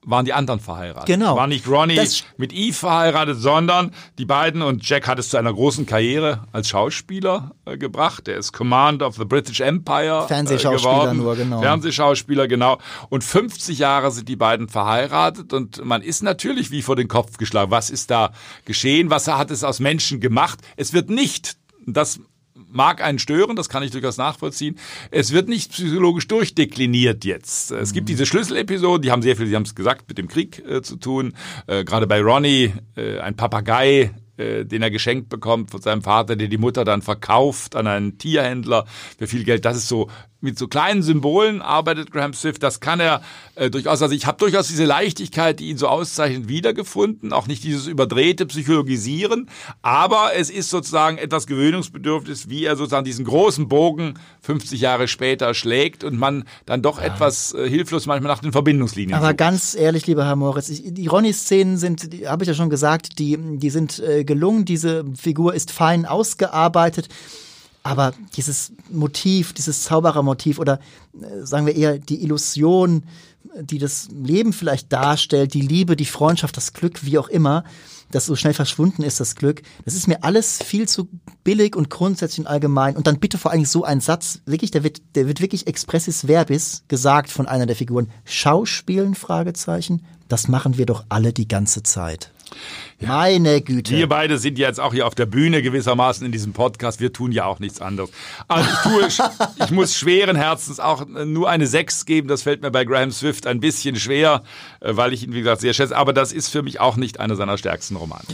[0.06, 1.08] waren die anderen verheiratet.
[1.08, 1.36] Genau.
[1.36, 5.38] War nicht Ronnie das mit Eve verheiratet, sondern die beiden und Jack hat es zu
[5.38, 8.28] einer großen Karriere als Schauspieler äh, gebracht.
[8.28, 11.18] Er ist Commander of the British Empire Fernsehschauspieler äh, geworden.
[11.18, 11.62] nur, genau.
[11.62, 12.78] Fernsehschauspieler, genau.
[13.10, 17.38] Und 50 Jahre sind die beiden verheiratet und man ist natürlich wie vor den Kopf
[17.38, 17.72] geschlagen.
[17.72, 18.32] Was ist da
[18.66, 19.10] geschehen?
[19.10, 20.60] Was hat es aus Menschen gemacht?
[20.78, 22.20] Es wird nicht das
[22.72, 24.78] mag einen stören, das kann ich durchaus nachvollziehen.
[25.12, 27.72] Es wird nicht psychologisch durchdekliniert jetzt.
[27.72, 30.64] Es gibt diese Schlüsselepisoden, die haben sehr viel, Sie haben es gesagt, mit dem Krieg
[30.66, 31.34] äh, zu tun.
[31.68, 36.36] Äh, Gerade bei Ronnie, äh, ein Papagei, äh, den er geschenkt bekommt von seinem Vater,
[36.36, 38.86] der die Mutter dann verkauft an einen Tierhändler
[39.18, 39.66] für viel Geld.
[39.66, 40.10] Das ist so
[40.41, 42.63] mit so kleinen Symbolen arbeitet Graham Swift.
[42.63, 43.21] Das kann er
[43.56, 44.02] äh, durchaus.
[44.02, 47.34] Also ich habe durchaus diese Leichtigkeit, die ihn so auszeichnet, wiedergefunden.
[47.34, 49.49] Auch nicht dieses überdrehte Psychologisieren.
[49.82, 55.54] Aber es ist sozusagen etwas Gewöhnungsbedürfnis, wie er sozusagen diesen großen Bogen 50 Jahre später
[55.54, 57.06] schlägt und man dann doch ja.
[57.06, 59.17] etwas äh, hilflos manchmal nach den Verbindungslinien.
[59.17, 59.38] Aber sucht.
[59.38, 63.38] ganz ehrlich, lieber Herr Moritz, ich, die Ronny-Szenen sind, habe ich ja schon gesagt, die,
[63.58, 64.63] die sind äh, gelungen.
[64.63, 67.10] Diese Figur ist fein ausgearbeitet.
[67.84, 70.80] Aber dieses Motiv, dieses Zauberermotiv oder
[71.13, 73.04] äh, sagen wir eher die Illusion,
[73.60, 77.63] die das Leben vielleicht darstellt, die Liebe, die Freundschaft, das Glück, wie auch immer,
[78.12, 81.08] das so schnell verschwunden ist, das Glück, das ist mir alles viel zu
[81.44, 82.96] billig und grundsätzlich und allgemein.
[82.96, 86.28] Und dann bitte vor allem so ein Satz, wirklich, der wird, der wird wirklich expressis
[86.28, 88.10] verbis gesagt von einer der Figuren.
[88.26, 92.32] Schauspielen, Fragezeichen, das machen wir doch alle die ganze Zeit.
[93.00, 93.96] Meine Güte.
[93.96, 97.00] Wir beide sind jetzt auch hier auf der Bühne gewissermaßen in diesem Podcast.
[97.00, 98.10] Wir tun ja auch nichts anderes.
[98.48, 99.28] Also ich tue,
[99.66, 102.28] ich muss schweren Herzens auch nur eine Sechs geben.
[102.28, 104.44] Das fällt mir bei Graham Swift ein bisschen schwer,
[104.82, 105.96] äh, weil ich ihn, wie gesagt, sehr schätze.
[105.96, 108.26] Aber das ist für mich auch nicht einer seiner stärksten Romane.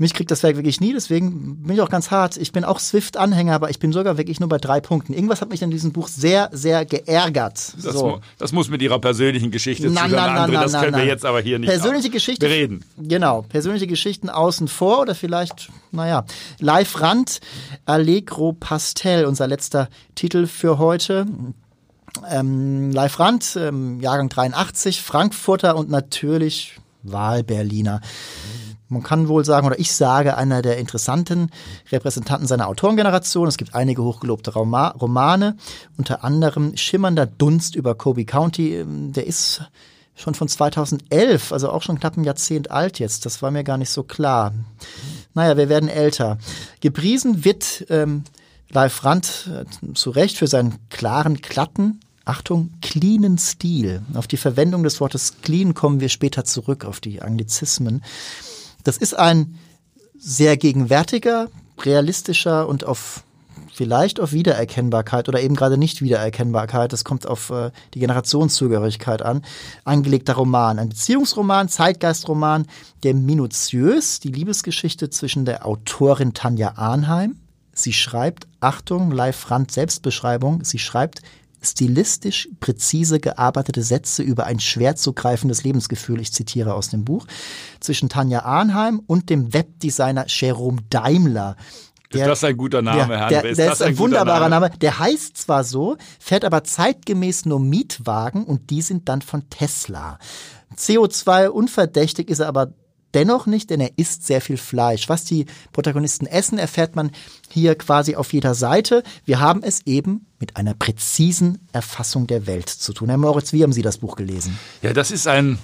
[0.00, 2.36] Mich kriegt das Werk wirklich nie, deswegen bin ich auch ganz hart.
[2.36, 5.12] Ich bin auch Swift-Anhänger, aber ich bin sogar wirklich nur bei drei Punkten.
[5.12, 7.72] Irgendwas hat mich in diesem Buch sehr, sehr geärgert.
[7.82, 8.06] Das, so.
[8.06, 11.04] mu das muss mit Ihrer persönlichen Geschichte na, zu na, na, na, Das können wir
[11.04, 12.84] jetzt aber hier nicht persönliche Geschichte, bereden.
[12.96, 16.24] Genau, persönliche Geschichten außen vor oder vielleicht, naja,
[16.60, 17.40] Live Rand,
[17.84, 21.26] Allegro Pastel, unser letzter Titel für heute.
[22.30, 28.00] Ähm, Live Rand, ähm, Jahrgang 83, Frankfurter und natürlich Wahlberliner.
[28.88, 31.50] Man kann wohl sagen, oder ich sage, einer der interessanten
[31.92, 33.46] Repräsentanten seiner Autorengeneration.
[33.46, 35.56] Es gibt einige hochgelobte Roma Romane,
[35.98, 38.76] unter anderem Schimmernder Dunst über Kobe County.
[38.76, 39.62] Ähm, der ist
[40.14, 43.26] schon von 2011, also auch schon knapp ein Jahrzehnt alt jetzt.
[43.26, 44.52] Das war mir gar nicht so klar.
[45.34, 46.38] Naja, wir werden älter.
[46.80, 48.24] Gepriesen wird ähm,
[48.70, 54.02] Leif Rand äh, zu Recht für seinen klaren, glatten, Achtung, cleanen Stil.
[54.14, 58.02] Auf die Verwendung des Wortes clean kommen wir später zurück, auf die Anglizismen.
[58.88, 59.58] Das ist ein
[60.18, 61.48] sehr gegenwärtiger,
[61.82, 63.22] realistischer und auf
[63.70, 69.44] vielleicht auf Wiedererkennbarkeit oder eben gerade nicht Wiedererkennbarkeit, das kommt auf äh, die Generationszugehörigkeit an,
[69.84, 70.78] angelegter Roman.
[70.78, 72.66] Ein Beziehungsroman, Zeitgeistroman,
[73.02, 77.36] der minutiös die Liebesgeschichte zwischen der Autorin Tanja Arnheim,
[77.74, 81.20] sie schreibt, Achtung, Live Rand Selbstbeschreibung, sie schreibt
[81.62, 87.26] stilistisch präzise gearbeitete Sätze über ein schwer zugreifendes Lebensgefühl, ich zitiere aus dem Buch,
[87.80, 91.56] zwischen Tanja Arnheim und dem Webdesigner Jerome Daimler.
[92.14, 93.28] Der, ist das ein guter Name, Herr?
[93.28, 94.66] Der, ist der ist ein, ein wunderbarer Name?
[94.68, 94.78] Name.
[94.78, 100.18] Der heißt zwar so, fährt aber zeitgemäß nur Mietwagen und die sind dann von Tesla.
[100.74, 102.72] CO2 unverdächtig ist er aber
[103.14, 105.08] dennoch nicht, denn er isst sehr viel Fleisch.
[105.08, 107.10] Was die Protagonisten essen, erfährt man
[107.50, 109.02] hier quasi auf jeder Seite.
[109.24, 113.08] Wir haben es eben mit einer präzisen Erfassung der Welt zu tun.
[113.08, 114.58] Herr Moritz, wie haben Sie das Buch gelesen?
[114.82, 115.58] Ja, das ist ein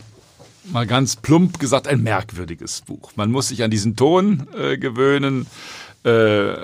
[0.72, 3.12] mal ganz plump gesagt, ein merkwürdiges Buch.
[3.16, 5.46] Man muss sich an diesen Ton äh, gewöhnen.
[6.04, 6.54] Äh,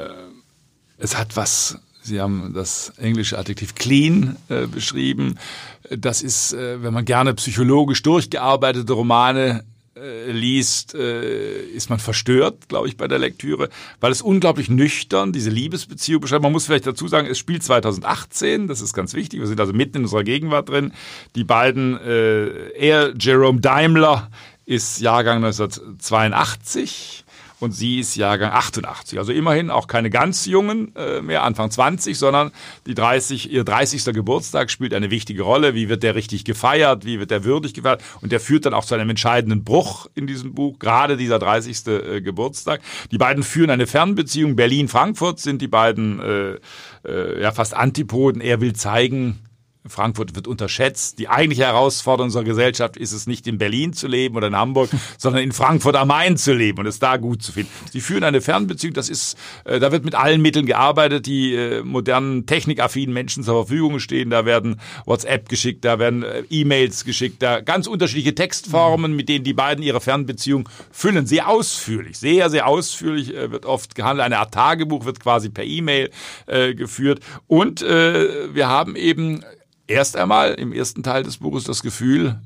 [0.99, 5.38] es hat was, Sie haben das englische Adjektiv clean äh, beschrieben.
[5.90, 9.64] Das ist, äh, wenn man gerne psychologisch durchgearbeitete Romane
[9.96, 13.68] äh, liest, äh, ist man verstört, glaube ich, bei der Lektüre,
[14.00, 16.42] weil es unglaublich nüchtern diese Liebesbeziehung beschreibt.
[16.42, 19.40] Man muss vielleicht dazu sagen, es spielt 2018, das ist ganz wichtig.
[19.40, 20.92] Wir sind also mitten in unserer Gegenwart drin.
[21.35, 24.31] Die beiden, äh, er, Jerome Daimler,
[24.64, 27.24] ist Jahrgang 1982
[27.61, 29.18] und sie ist Jahrgang 88.
[29.18, 32.51] Also immerhin auch keine ganz jungen äh, mehr, Anfang 20, sondern
[32.87, 34.05] die 30, ihr 30.
[34.07, 35.75] Geburtstag spielt eine wichtige Rolle.
[35.75, 37.05] Wie wird der richtig gefeiert?
[37.05, 38.03] Wie wird der würdig gefeiert?
[38.23, 41.87] Und der führt dann auch zu einem entscheidenden Bruch in diesem Buch, gerade dieser 30.
[41.87, 42.81] Äh, Geburtstag.
[43.11, 44.57] Die beiden führen eine Fernbeziehung.
[44.57, 46.57] Berlin-Frankfurt sind die beiden äh,
[47.07, 48.40] äh, ja fast Antipoden.
[48.40, 49.38] Er will zeigen,
[49.87, 51.19] Frankfurt wird unterschätzt.
[51.19, 54.90] Die eigentliche Herausforderung unserer Gesellschaft ist es nicht in Berlin zu leben oder in Hamburg,
[55.19, 57.71] sondern in Frankfurt am Main zu leben und es da gut zu finden.
[57.90, 61.83] Sie führen eine Fernbeziehung, das ist, äh, da wird mit allen Mitteln gearbeitet, die äh,
[61.83, 64.29] modernen technikaffinen Menschen zur Verfügung stehen.
[64.29, 69.45] Da werden WhatsApp geschickt, da werden äh, E-Mails geschickt, da ganz unterschiedliche Textformen, mit denen
[69.45, 71.25] die beiden ihre Fernbeziehung füllen.
[71.25, 74.27] Sehr ausführlich, sehr, sehr ausführlich wird oft gehandelt.
[74.27, 76.11] Eine Art Tagebuch wird quasi per E-Mail
[76.47, 79.43] geführt und wir haben eben
[79.90, 82.38] erst einmal im ersten Teil des Buches das Gefühl,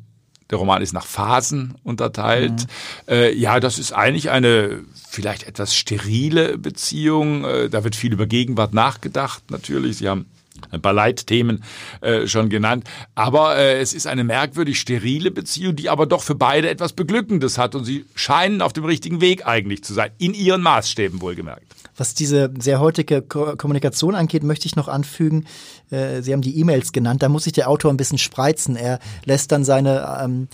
[0.51, 2.53] der Roman ist nach Phasen unterteilt.
[2.53, 3.13] Mhm.
[3.13, 7.45] Äh, ja, das ist eigentlich eine vielleicht etwas sterile Beziehung.
[7.45, 9.99] Äh, da wird viel über Gegenwart nachgedacht, natürlich.
[9.99, 10.27] Sie haben
[10.71, 11.65] ein paar Leitthemen
[12.01, 12.85] äh, schon genannt.
[13.15, 17.59] Aber äh, es ist eine merkwürdig sterile Beziehung, die aber doch für beide etwas Beglückendes
[17.59, 17.75] hat.
[17.75, 20.11] Und sie scheinen auf dem richtigen Weg eigentlich zu sein.
[20.19, 21.65] In ihren Maßstäben wohlgemerkt.
[21.97, 25.47] Was diese sehr heutige Ko Kommunikation angeht, möchte ich noch anfügen,
[25.91, 28.77] äh, Sie haben die E-Mails genannt, da muss sich der Autor ein bisschen spreizen.
[28.77, 30.49] Er lässt dann seine ähm,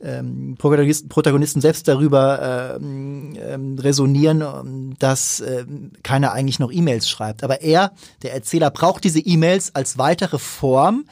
[0.00, 5.64] ähm, Protagonisten, Protagonisten selbst darüber ähm, ähm, resonieren, dass äh,
[6.02, 7.42] keiner eigentlich noch E-Mails schreibt.
[7.42, 9.43] Aber er, der Erzähler, braucht diese E-Mails
[9.74, 11.04] als weitere Form,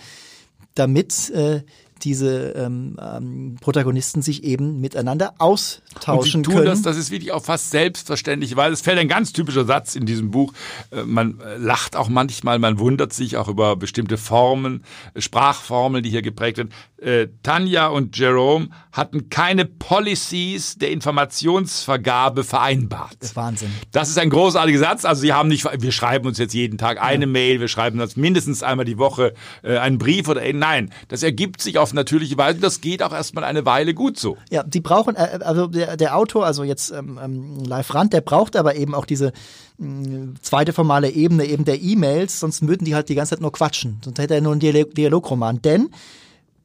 [0.75, 1.63] damit äh,
[2.05, 6.67] diese ähm, ähm, Protagonisten sich eben miteinander austauschen und sie tun können.
[6.67, 10.07] Das, das ist wirklich auch fast selbstverständlich, weil es fällt ein ganz typischer Satz in
[10.07, 10.53] diesem Buch.
[10.91, 14.85] Äh, man äh, lacht auch manchmal, man wundert sich auch über bestimmte Formen,
[15.17, 16.73] Sprachformeln, die hier geprägt werden.
[17.03, 23.17] Äh, Tanja und Jerome hatten keine Policies der Informationsvergabe vereinbart.
[23.21, 23.71] Das ist Wahnsinn.
[23.91, 25.05] Das ist ein großartiger Satz.
[25.05, 27.31] Also sie haben nicht, wir schreiben uns jetzt jeden Tag eine ja.
[27.31, 31.23] Mail, wir schreiben uns mindestens einmal die Woche äh, einen Brief oder äh, nein, das
[31.23, 32.61] ergibt sich auf natürliche Weise.
[32.61, 34.37] Das geht auch erstmal eine Weile gut so.
[34.51, 38.21] Ja, sie brauchen, äh, also der, der Autor, also jetzt ähm, ähm Live Rand, der
[38.21, 39.33] braucht aber eben auch diese
[39.79, 43.53] mh, zweite formale Ebene eben der E-Mails, sonst würden die halt die ganze Zeit nur
[43.53, 44.01] quatschen.
[44.05, 45.63] Sonst hätte er nur einen Dialog Dialogroman.
[45.63, 45.91] Denn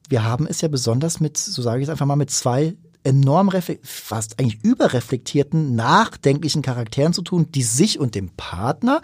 [0.08, 3.50] wir haben es ja besonders mit, so sage ich es einfach mal, mit zwei enorm
[3.82, 9.02] fast eigentlich überreflektierten, nachdenklichen Charakteren zu tun, die sich und dem Partner,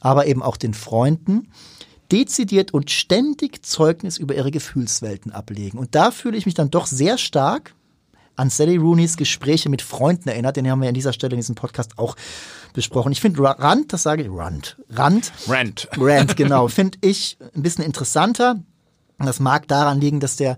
[0.00, 1.48] aber eben auch den Freunden
[2.10, 5.78] dezidiert und ständig Zeugnis über ihre Gefühlswelten ablegen.
[5.78, 7.74] Und da fühle ich mich dann doch sehr stark
[8.36, 10.56] an Sally Rooneys Gespräche mit Freunden erinnert.
[10.56, 12.16] Den haben wir an dieser Stelle in diesem Podcast auch
[12.72, 13.12] besprochen.
[13.12, 17.84] Ich finde Rand, das sage ich, Rand, Rand, Rand, Rand, genau, finde ich ein bisschen
[17.84, 18.62] interessanter.
[19.26, 20.56] Das mag daran liegen, dass der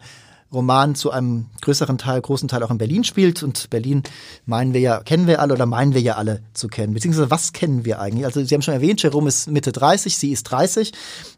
[0.54, 3.42] Roman zu einem größeren Teil, großen Teil auch in Berlin spielt.
[3.42, 4.02] Und Berlin
[4.46, 6.94] meinen wir ja, kennen wir alle oder meinen wir ja alle zu kennen.
[6.94, 8.24] Beziehungsweise was kennen wir eigentlich?
[8.24, 10.92] Also Sie haben schon erwähnt, Jerome ist Mitte 30, sie ist 30.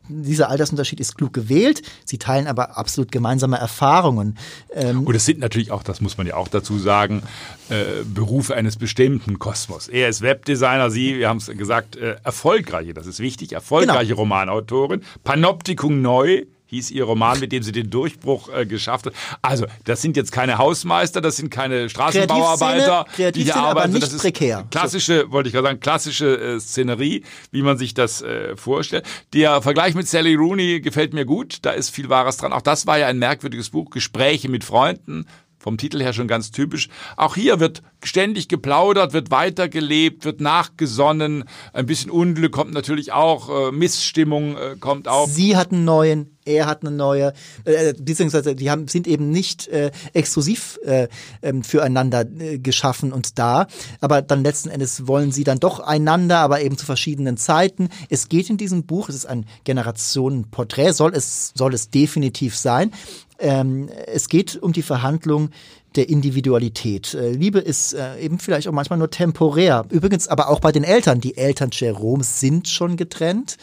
[0.08, 1.82] Dieser Altersunterschied ist klug gewählt.
[2.04, 4.38] Sie teilen aber absolut gemeinsame Erfahrungen.
[4.72, 7.22] Ähm Und es sind natürlich auch, das muss man ja auch dazu sagen,
[7.70, 9.88] äh, Berufe eines bestimmten Kosmos.
[9.88, 14.20] Er ist Webdesigner, Sie, wir haben es gesagt, äh, erfolgreiche, das ist wichtig, erfolgreiche genau.
[14.20, 15.02] Romanautorin.
[15.24, 19.14] Panoptikum neu, hieß ihr Roman, mit dem sie den Durchbruch äh, geschafft hat.
[19.42, 23.78] Also, das sind jetzt keine Hausmeister, das sind keine Straßenbauarbeiter, die hier arbeiten.
[23.78, 24.66] Aber nicht das ist prekär.
[24.70, 29.04] Klassische, wollte ich gerade sagen, klassische äh, Szenerie, wie man sich das äh, vorstellt.
[29.32, 32.52] Der Vergleich mit Sally Rooney gefällt mir gut, da ist viel Wahres dran.
[32.52, 35.26] Auch das war ja ein merkwürdiges Buch, Gespräche mit Freunden,
[35.66, 36.88] vom Titel her schon ganz typisch.
[37.16, 41.42] Auch hier wird ständig geplaudert, wird weitergelebt, wird nachgesonnen.
[41.72, 45.28] Ein bisschen Unglück kommt natürlich auch, äh, Missstimmung äh, kommt auch.
[45.28, 47.32] Sie hat einen neuen, er hat eine neue,
[47.64, 51.08] äh, beziehungsweise die haben, sind eben nicht äh, exklusiv äh,
[51.42, 53.66] ähm, füreinander äh, geschaffen und da,
[54.00, 57.88] aber dann letzten Endes wollen sie dann doch einander, aber eben zu verschiedenen Zeiten.
[58.08, 62.92] Es geht in diesem Buch, es ist ein Generationenporträt, soll es, soll es definitiv sein.
[63.39, 65.51] Ähm, es geht um die Verhandlung
[65.97, 67.14] der Individualität.
[67.14, 69.84] Äh, Liebe ist äh, eben vielleicht auch manchmal nur temporär.
[69.91, 71.20] Übrigens aber auch bei den Eltern.
[71.20, 73.57] Die Eltern Jeroms sind schon getrennt.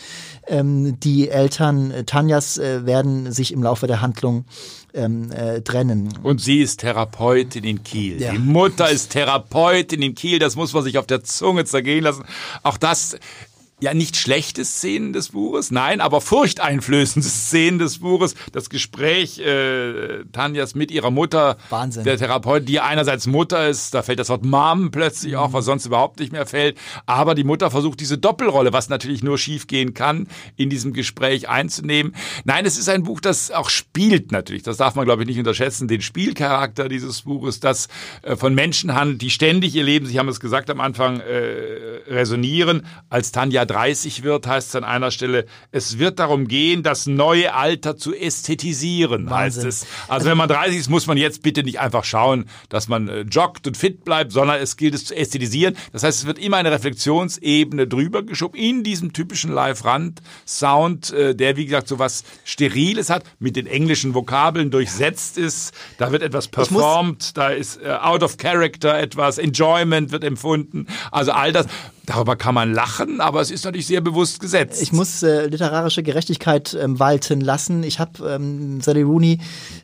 [0.48, 4.46] Ähm, die Eltern äh, Tanjas äh, werden sich im Laufe der Handlung
[4.94, 6.10] ähm, äh, trennen.
[6.24, 8.22] Und sie ist Therapeutin in Kiel.
[8.22, 8.32] Ja.
[8.32, 10.40] Die Mutter ist Therapeutin in Kiel.
[10.40, 12.26] Das muss man sich auf der Zunge zergehen lassen.
[12.64, 13.18] Auch das
[13.84, 18.34] ja nicht schlechte Szenen des Buches, nein, aber furchteinflößende Szenen des Buches.
[18.52, 22.06] Das Gespräch äh, Tanjas mit ihrer Mutter, Wahnsinn.
[22.06, 25.86] der Therapeutin, die einerseits Mutter ist, da fällt das Wort Mom plötzlich auch, was sonst
[25.86, 26.78] überhaupt nicht mehr fällt.
[27.06, 32.16] Aber die Mutter versucht diese Doppelrolle, was natürlich nur schiefgehen kann, in diesem Gespräch einzunehmen.
[32.46, 34.64] Nein, es ist ein Buch, das auch spielt natürlich.
[34.64, 35.90] Das darf man, glaube ich, nicht unterschätzen.
[35.90, 37.90] Den Spielcharakter dieses Buches, das
[38.22, 42.02] äh, von Menschen handelt, die ständig ihr Leben, Sie haben es gesagt am Anfang, äh,
[42.08, 42.86] resonieren.
[43.10, 47.54] Als Tanja 30 wird, heißt es an einer Stelle, es wird darum gehen, das neue
[47.54, 49.66] Alter zu ästhetisieren, Wahnsinn.
[49.66, 49.88] heißt es.
[50.08, 53.22] Also, wenn man 30 ist, muss man jetzt bitte nicht einfach schauen, dass man äh,
[53.22, 55.76] joggt und fit bleibt, sondern es gilt es zu ästhetisieren.
[55.92, 61.58] Das heißt, es wird immer eine Reflexionsebene drüber geschoben in diesem typischen Live-Rand-Sound, äh, der
[61.58, 65.74] wie gesagt so was Steriles hat, mit den englischen Vokabeln durchsetzt ist.
[65.98, 70.88] Da wird etwas performt, da ist äh, out of character etwas, Enjoyment wird empfunden.
[71.12, 71.66] Also all das.
[72.06, 74.82] Darüber kann man lachen, aber es ist natürlich sehr bewusst gesetzt.
[74.82, 77.82] Ich muss äh, literarische Gerechtigkeit ähm, walten lassen.
[77.84, 79.40] Ich habe ähm, Sally Rooney,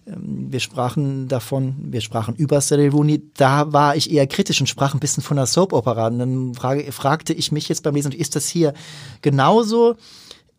[0.05, 4.67] ähm, wir sprachen davon, wir sprachen über Sally Rooney, da war ich eher kritisch und
[4.67, 6.09] sprach ein bisschen von der Soap-Opera.
[6.09, 8.73] Dann frage, fragte ich mich jetzt beim Lesen, ist das hier
[9.21, 9.95] genauso?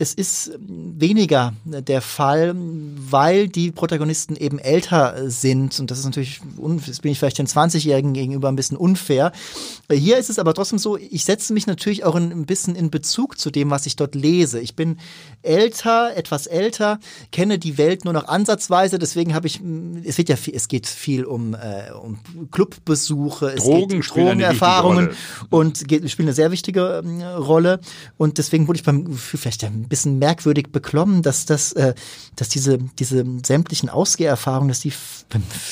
[0.00, 5.78] Es ist weniger der Fall, weil die Protagonisten eben älter sind.
[5.78, 6.40] Und das ist natürlich,
[6.86, 9.30] jetzt bin ich vielleicht den 20-Jährigen gegenüber ein bisschen unfair.
[9.92, 13.38] Hier ist es aber trotzdem so, ich setze mich natürlich auch ein bisschen in Bezug
[13.38, 14.58] zu dem, was ich dort lese.
[14.60, 14.96] Ich bin
[15.42, 16.98] älter, etwas älter,
[17.30, 18.98] kenne die Welt nur noch ansatzweise.
[18.98, 19.60] Deswegen habe ich,
[20.04, 22.18] es wird ja viel, es geht viel um, äh, um
[22.50, 25.10] Clubbesuche, es Drogen geht Drogenerfahrungen
[25.50, 27.80] und geht, spielen eine sehr wichtige äh, Rolle.
[28.16, 31.92] Und deswegen wurde ich beim vielleicht ein bisschen merkwürdig beklommen, dass das, äh,
[32.36, 34.92] dass diese, diese sämtlichen Ausgeherfahrungen, dass die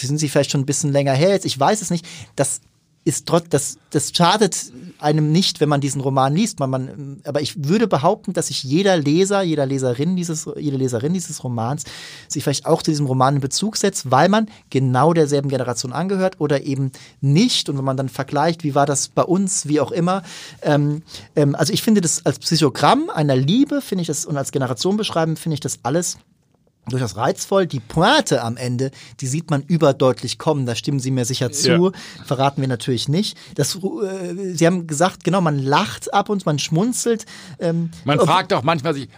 [0.01, 1.47] sind sie vielleicht schon ein bisschen länger her jetzt.
[1.47, 2.07] Ich weiß es nicht.
[2.37, 2.61] Das
[3.09, 6.61] ist trotz, das, das schadet einem nicht, wenn man diesen Roman liest.
[6.61, 11.15] Man, man, aber ich würde behaupten, dass sich jeder Leser, jeder Leserin dieses, jede Leserin
[11.15, 11.85] dieses Romans
[12.29, 16.39] sich vielleicht auch zu diesem Roman in Bezug setzt, weil man genau derselben Generation angehört
[16.39, 16.93] oder eben
[17.23, 17.71] nicht.
[17.71, 20.23] Und wenn man dann vergleicht, wie war das bei uns, wie auch immer.
[20.61, 21.03] Ähm,
[21.35, 24.99] ähm, also ich finde das als Psychogramm einer Liebe, finde ich das, und als Generation
[24.99, 26.19] beschreiben, finde ich das alles
[26.89, 27.67] durchaus reizvoll.
[27.67, 30.67] Die Pointe am Ende, die sieht man überdeutlich kommen.
[30.67, 31.69] Da stimmen Sie mir sicher zu.
[31.69, 31.93] Ja.
[32.25, 33.37] Verraten wir natürlich nicht.
[33.55, 37.27] Das, äh, Sie haben gesagt, genau, man lacht ab und man schmunzelt.
[37.59, 39.09] Ähm, man fragt auch manchmal sich,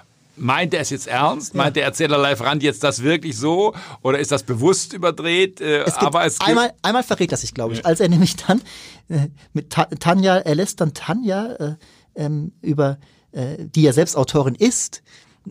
[0.40, 1.54] meint er es jetzt ernst?
[1.54, 3.74] Meint der Erzähler Live Rand jetzt das wirklich so?
[4.02, 5.60] Oder ist das bewusst überdreht?
[5.60, 7.84] Äh, es aber es einmal, einmal verrät er sich, glaube ich, ja.
[7.84, 8.60] als er nämlich dann
[9.08, 11.74] äh, mit Ta Tanja, er lässt dann Tanja äh,
[12.14, 12.98] ähm, über,
[13.32, 15.02] äh, die ja selbst Autorin ist,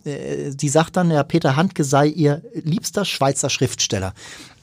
[0.05, 4.13] die sagt dann, ja, Peter Handke sei ihr liebster Schweizer Schriftsteller.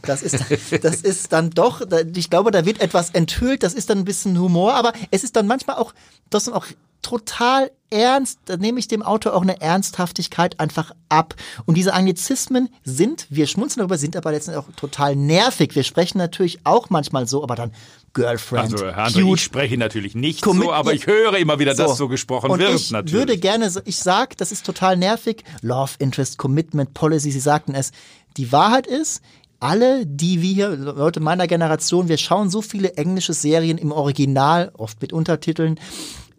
[0.02, 0.38] Das ist,
[0.82, 1.82] das ist dann doch,
[2.14, 5.36] ich glaube, da wird etwas enthüllt, das ist dann ein bisschen Humor, aber es ist
[5.36, 5.94] dann manchmal auch,
[6.30, 6.66] das auch
[7.06, 11.36] total ernst, da nehme ich dem Autor auch eine Ernsthaftigkeit einfach ab.
[11.64, 15.76] Und diese Anglizismen sind, wir schmunzeln darüber, sind aber letztendlich auch total nervig.
[15.76, 17.70] Wir sprechen natürlich auch manchmal so, aber dann
[18.12, 18.72] Girlfriend.
[18.72, 21.84] Also, André, ich spreche natürlich nicht Commit so, aber ich höre immer wieder, so.
[21.84, 23.12] dass so gesprochen und wird, ich natürlich.
[23.12, 25.44] Ich würde gerne, ich sag, das ist total nervig.
[25.62, 27.92] Love, Interest, Commitment, Policy, Sie sagten es.
[28.36, 29.22] Die Wahrheit ist,
[29.60, 35.00] alle, die wir, Leute meiner Generation, wir schauen so viele englische Serien im Original, oft
[35.00, 35.78] mit Untertiteln.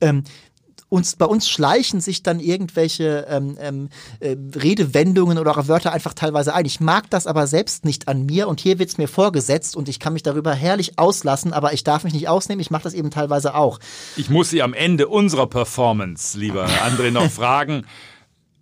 [0.01, 0.23] Ähm,
[0.89, 6.13] uns, bei uns schleichen sich dann irgendwelche ähm, ähm, äh, Redewendungen oder auch Wörter einfach
[6.13, 6.65] teilweise ein.
[6.65, 9.99] Ich mag das aber selbst nicht an mir und hier wird's mir vorgesetzt und ich
[9.99, 13.11] kann mich darüber herrlich auslassen, aber ich darf mich nicht ausnehmen, ich mache das eben
[13.11, 13.79] teilweise auch.
[14.15, 17.83] Ich muss Sie am Ende unserer Performance, lieber André, noch fragen.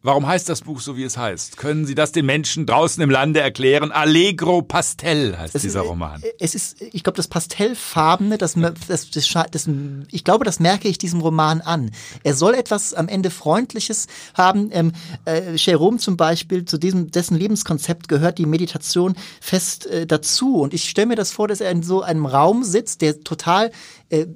[0.06, 1.58] Warum heißt das Buch so, wie es heißt?
[1.58, 3.92] Können Sie das den Menschen draußen im Lande erklären?
[3.92, 6.22] Allegro Pastel heißt es, dieser Roman.
[6.38, 9.70] Es ist, ich glaube, das Pastellfarbene, das, das, das, das,
[10.12, 11.90] ich glaube, das merke ich diesem Roman an.
[12.22, 14.70] Er soll etwas am Ende Freundliches haben.
[14.74, 14.92] Ähm,
[15.26, 20.58] äh, Jerome zum Beispiel, zu diesem, dessen Lebenskonzept gehört die Meditation fest äh, dazu.
[20.58, 23.72] Und ich stelle mir das vor, dass er in so einem Raum sitzt, der total
[24.10, 24.28] äh,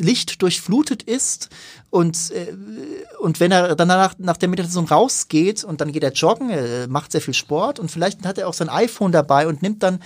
[0.00, 1.48] Licht durchflutet ist
[1.90, 2.54] und, äh,
[3.20, 6.88] und wenn er dann nach, nach der Meditation rausgeht und dann geht er joggen, er
[6.88, 10.00] macht sehr viel Sport und vielleicht hat er auch sein iPhone dabei und nimmt dann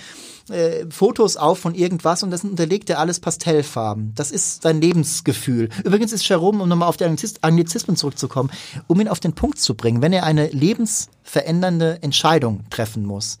[0.49, 4.13] äh, Fotos auf von irgendwas und das unterlegt er alles Pastellfarben.
[4.15, 5.69] Das ist sein Lebensgefühl.
[5.83, 8.51] Übrigens ist Jerome, um nochmal auf die Anglizismen zurückzukommen,
[8.87, 13.39] um ihn auf den Punkt zu bringen, wenn er eine lebensverändernde Entscheidung treffen muss,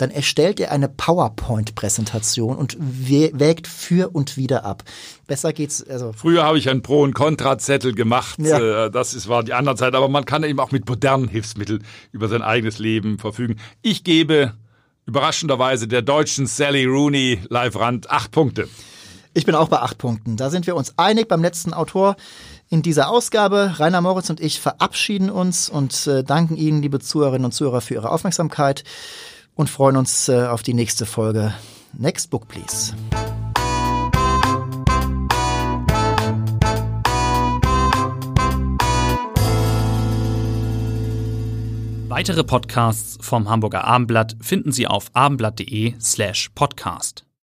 [0.00, 4.84] dann erstellt er eine PowerPoint-Präsentation und wägt für und wieder ab.
[5.26, 5.86] Besser geht's.
[5.86, 8.38] Also Früher habe ich einen Pro- und Kontra-Zettel gemacht.
[8.38, 8.86] Ja.
[8.86, 9.94] Äh, das ist, war die andere Zeit.
[9.94, 13.56] Aber man kann eben auch mit modernen Hilfsmitteln über sein eigenes Leben verfügen.
[13.82, 14.54] Ich gebe
[15.06, 18.68] überraschenderweise der deutschen Sally Rooney Live-Rand acht Punkte.
[19.32, 20.36] Ich bin auch bei acht Punkten.
[20.36, 22.16] Da sind wir uns einig beim letzten Autor
[22.68, 23.74] in dieser Ausgabe.
[23.78, 27.94] Rainer Moritz und ich verabschieden uns und äh, danken Ihnen, liebe Zuhörerinnen und Zuhörer, für
[27.94, 28.82] Ihre Aufmerksamkeit
[29.60, 31.54] und freuen uns äh, auf die nächste Folge.
[31.92, 32.94] Next Book, please.
[42.08, 47.24] Weitere Podcasts vom Hamburger Abendblatt finden Sie auf abendblatt.de slash podcast.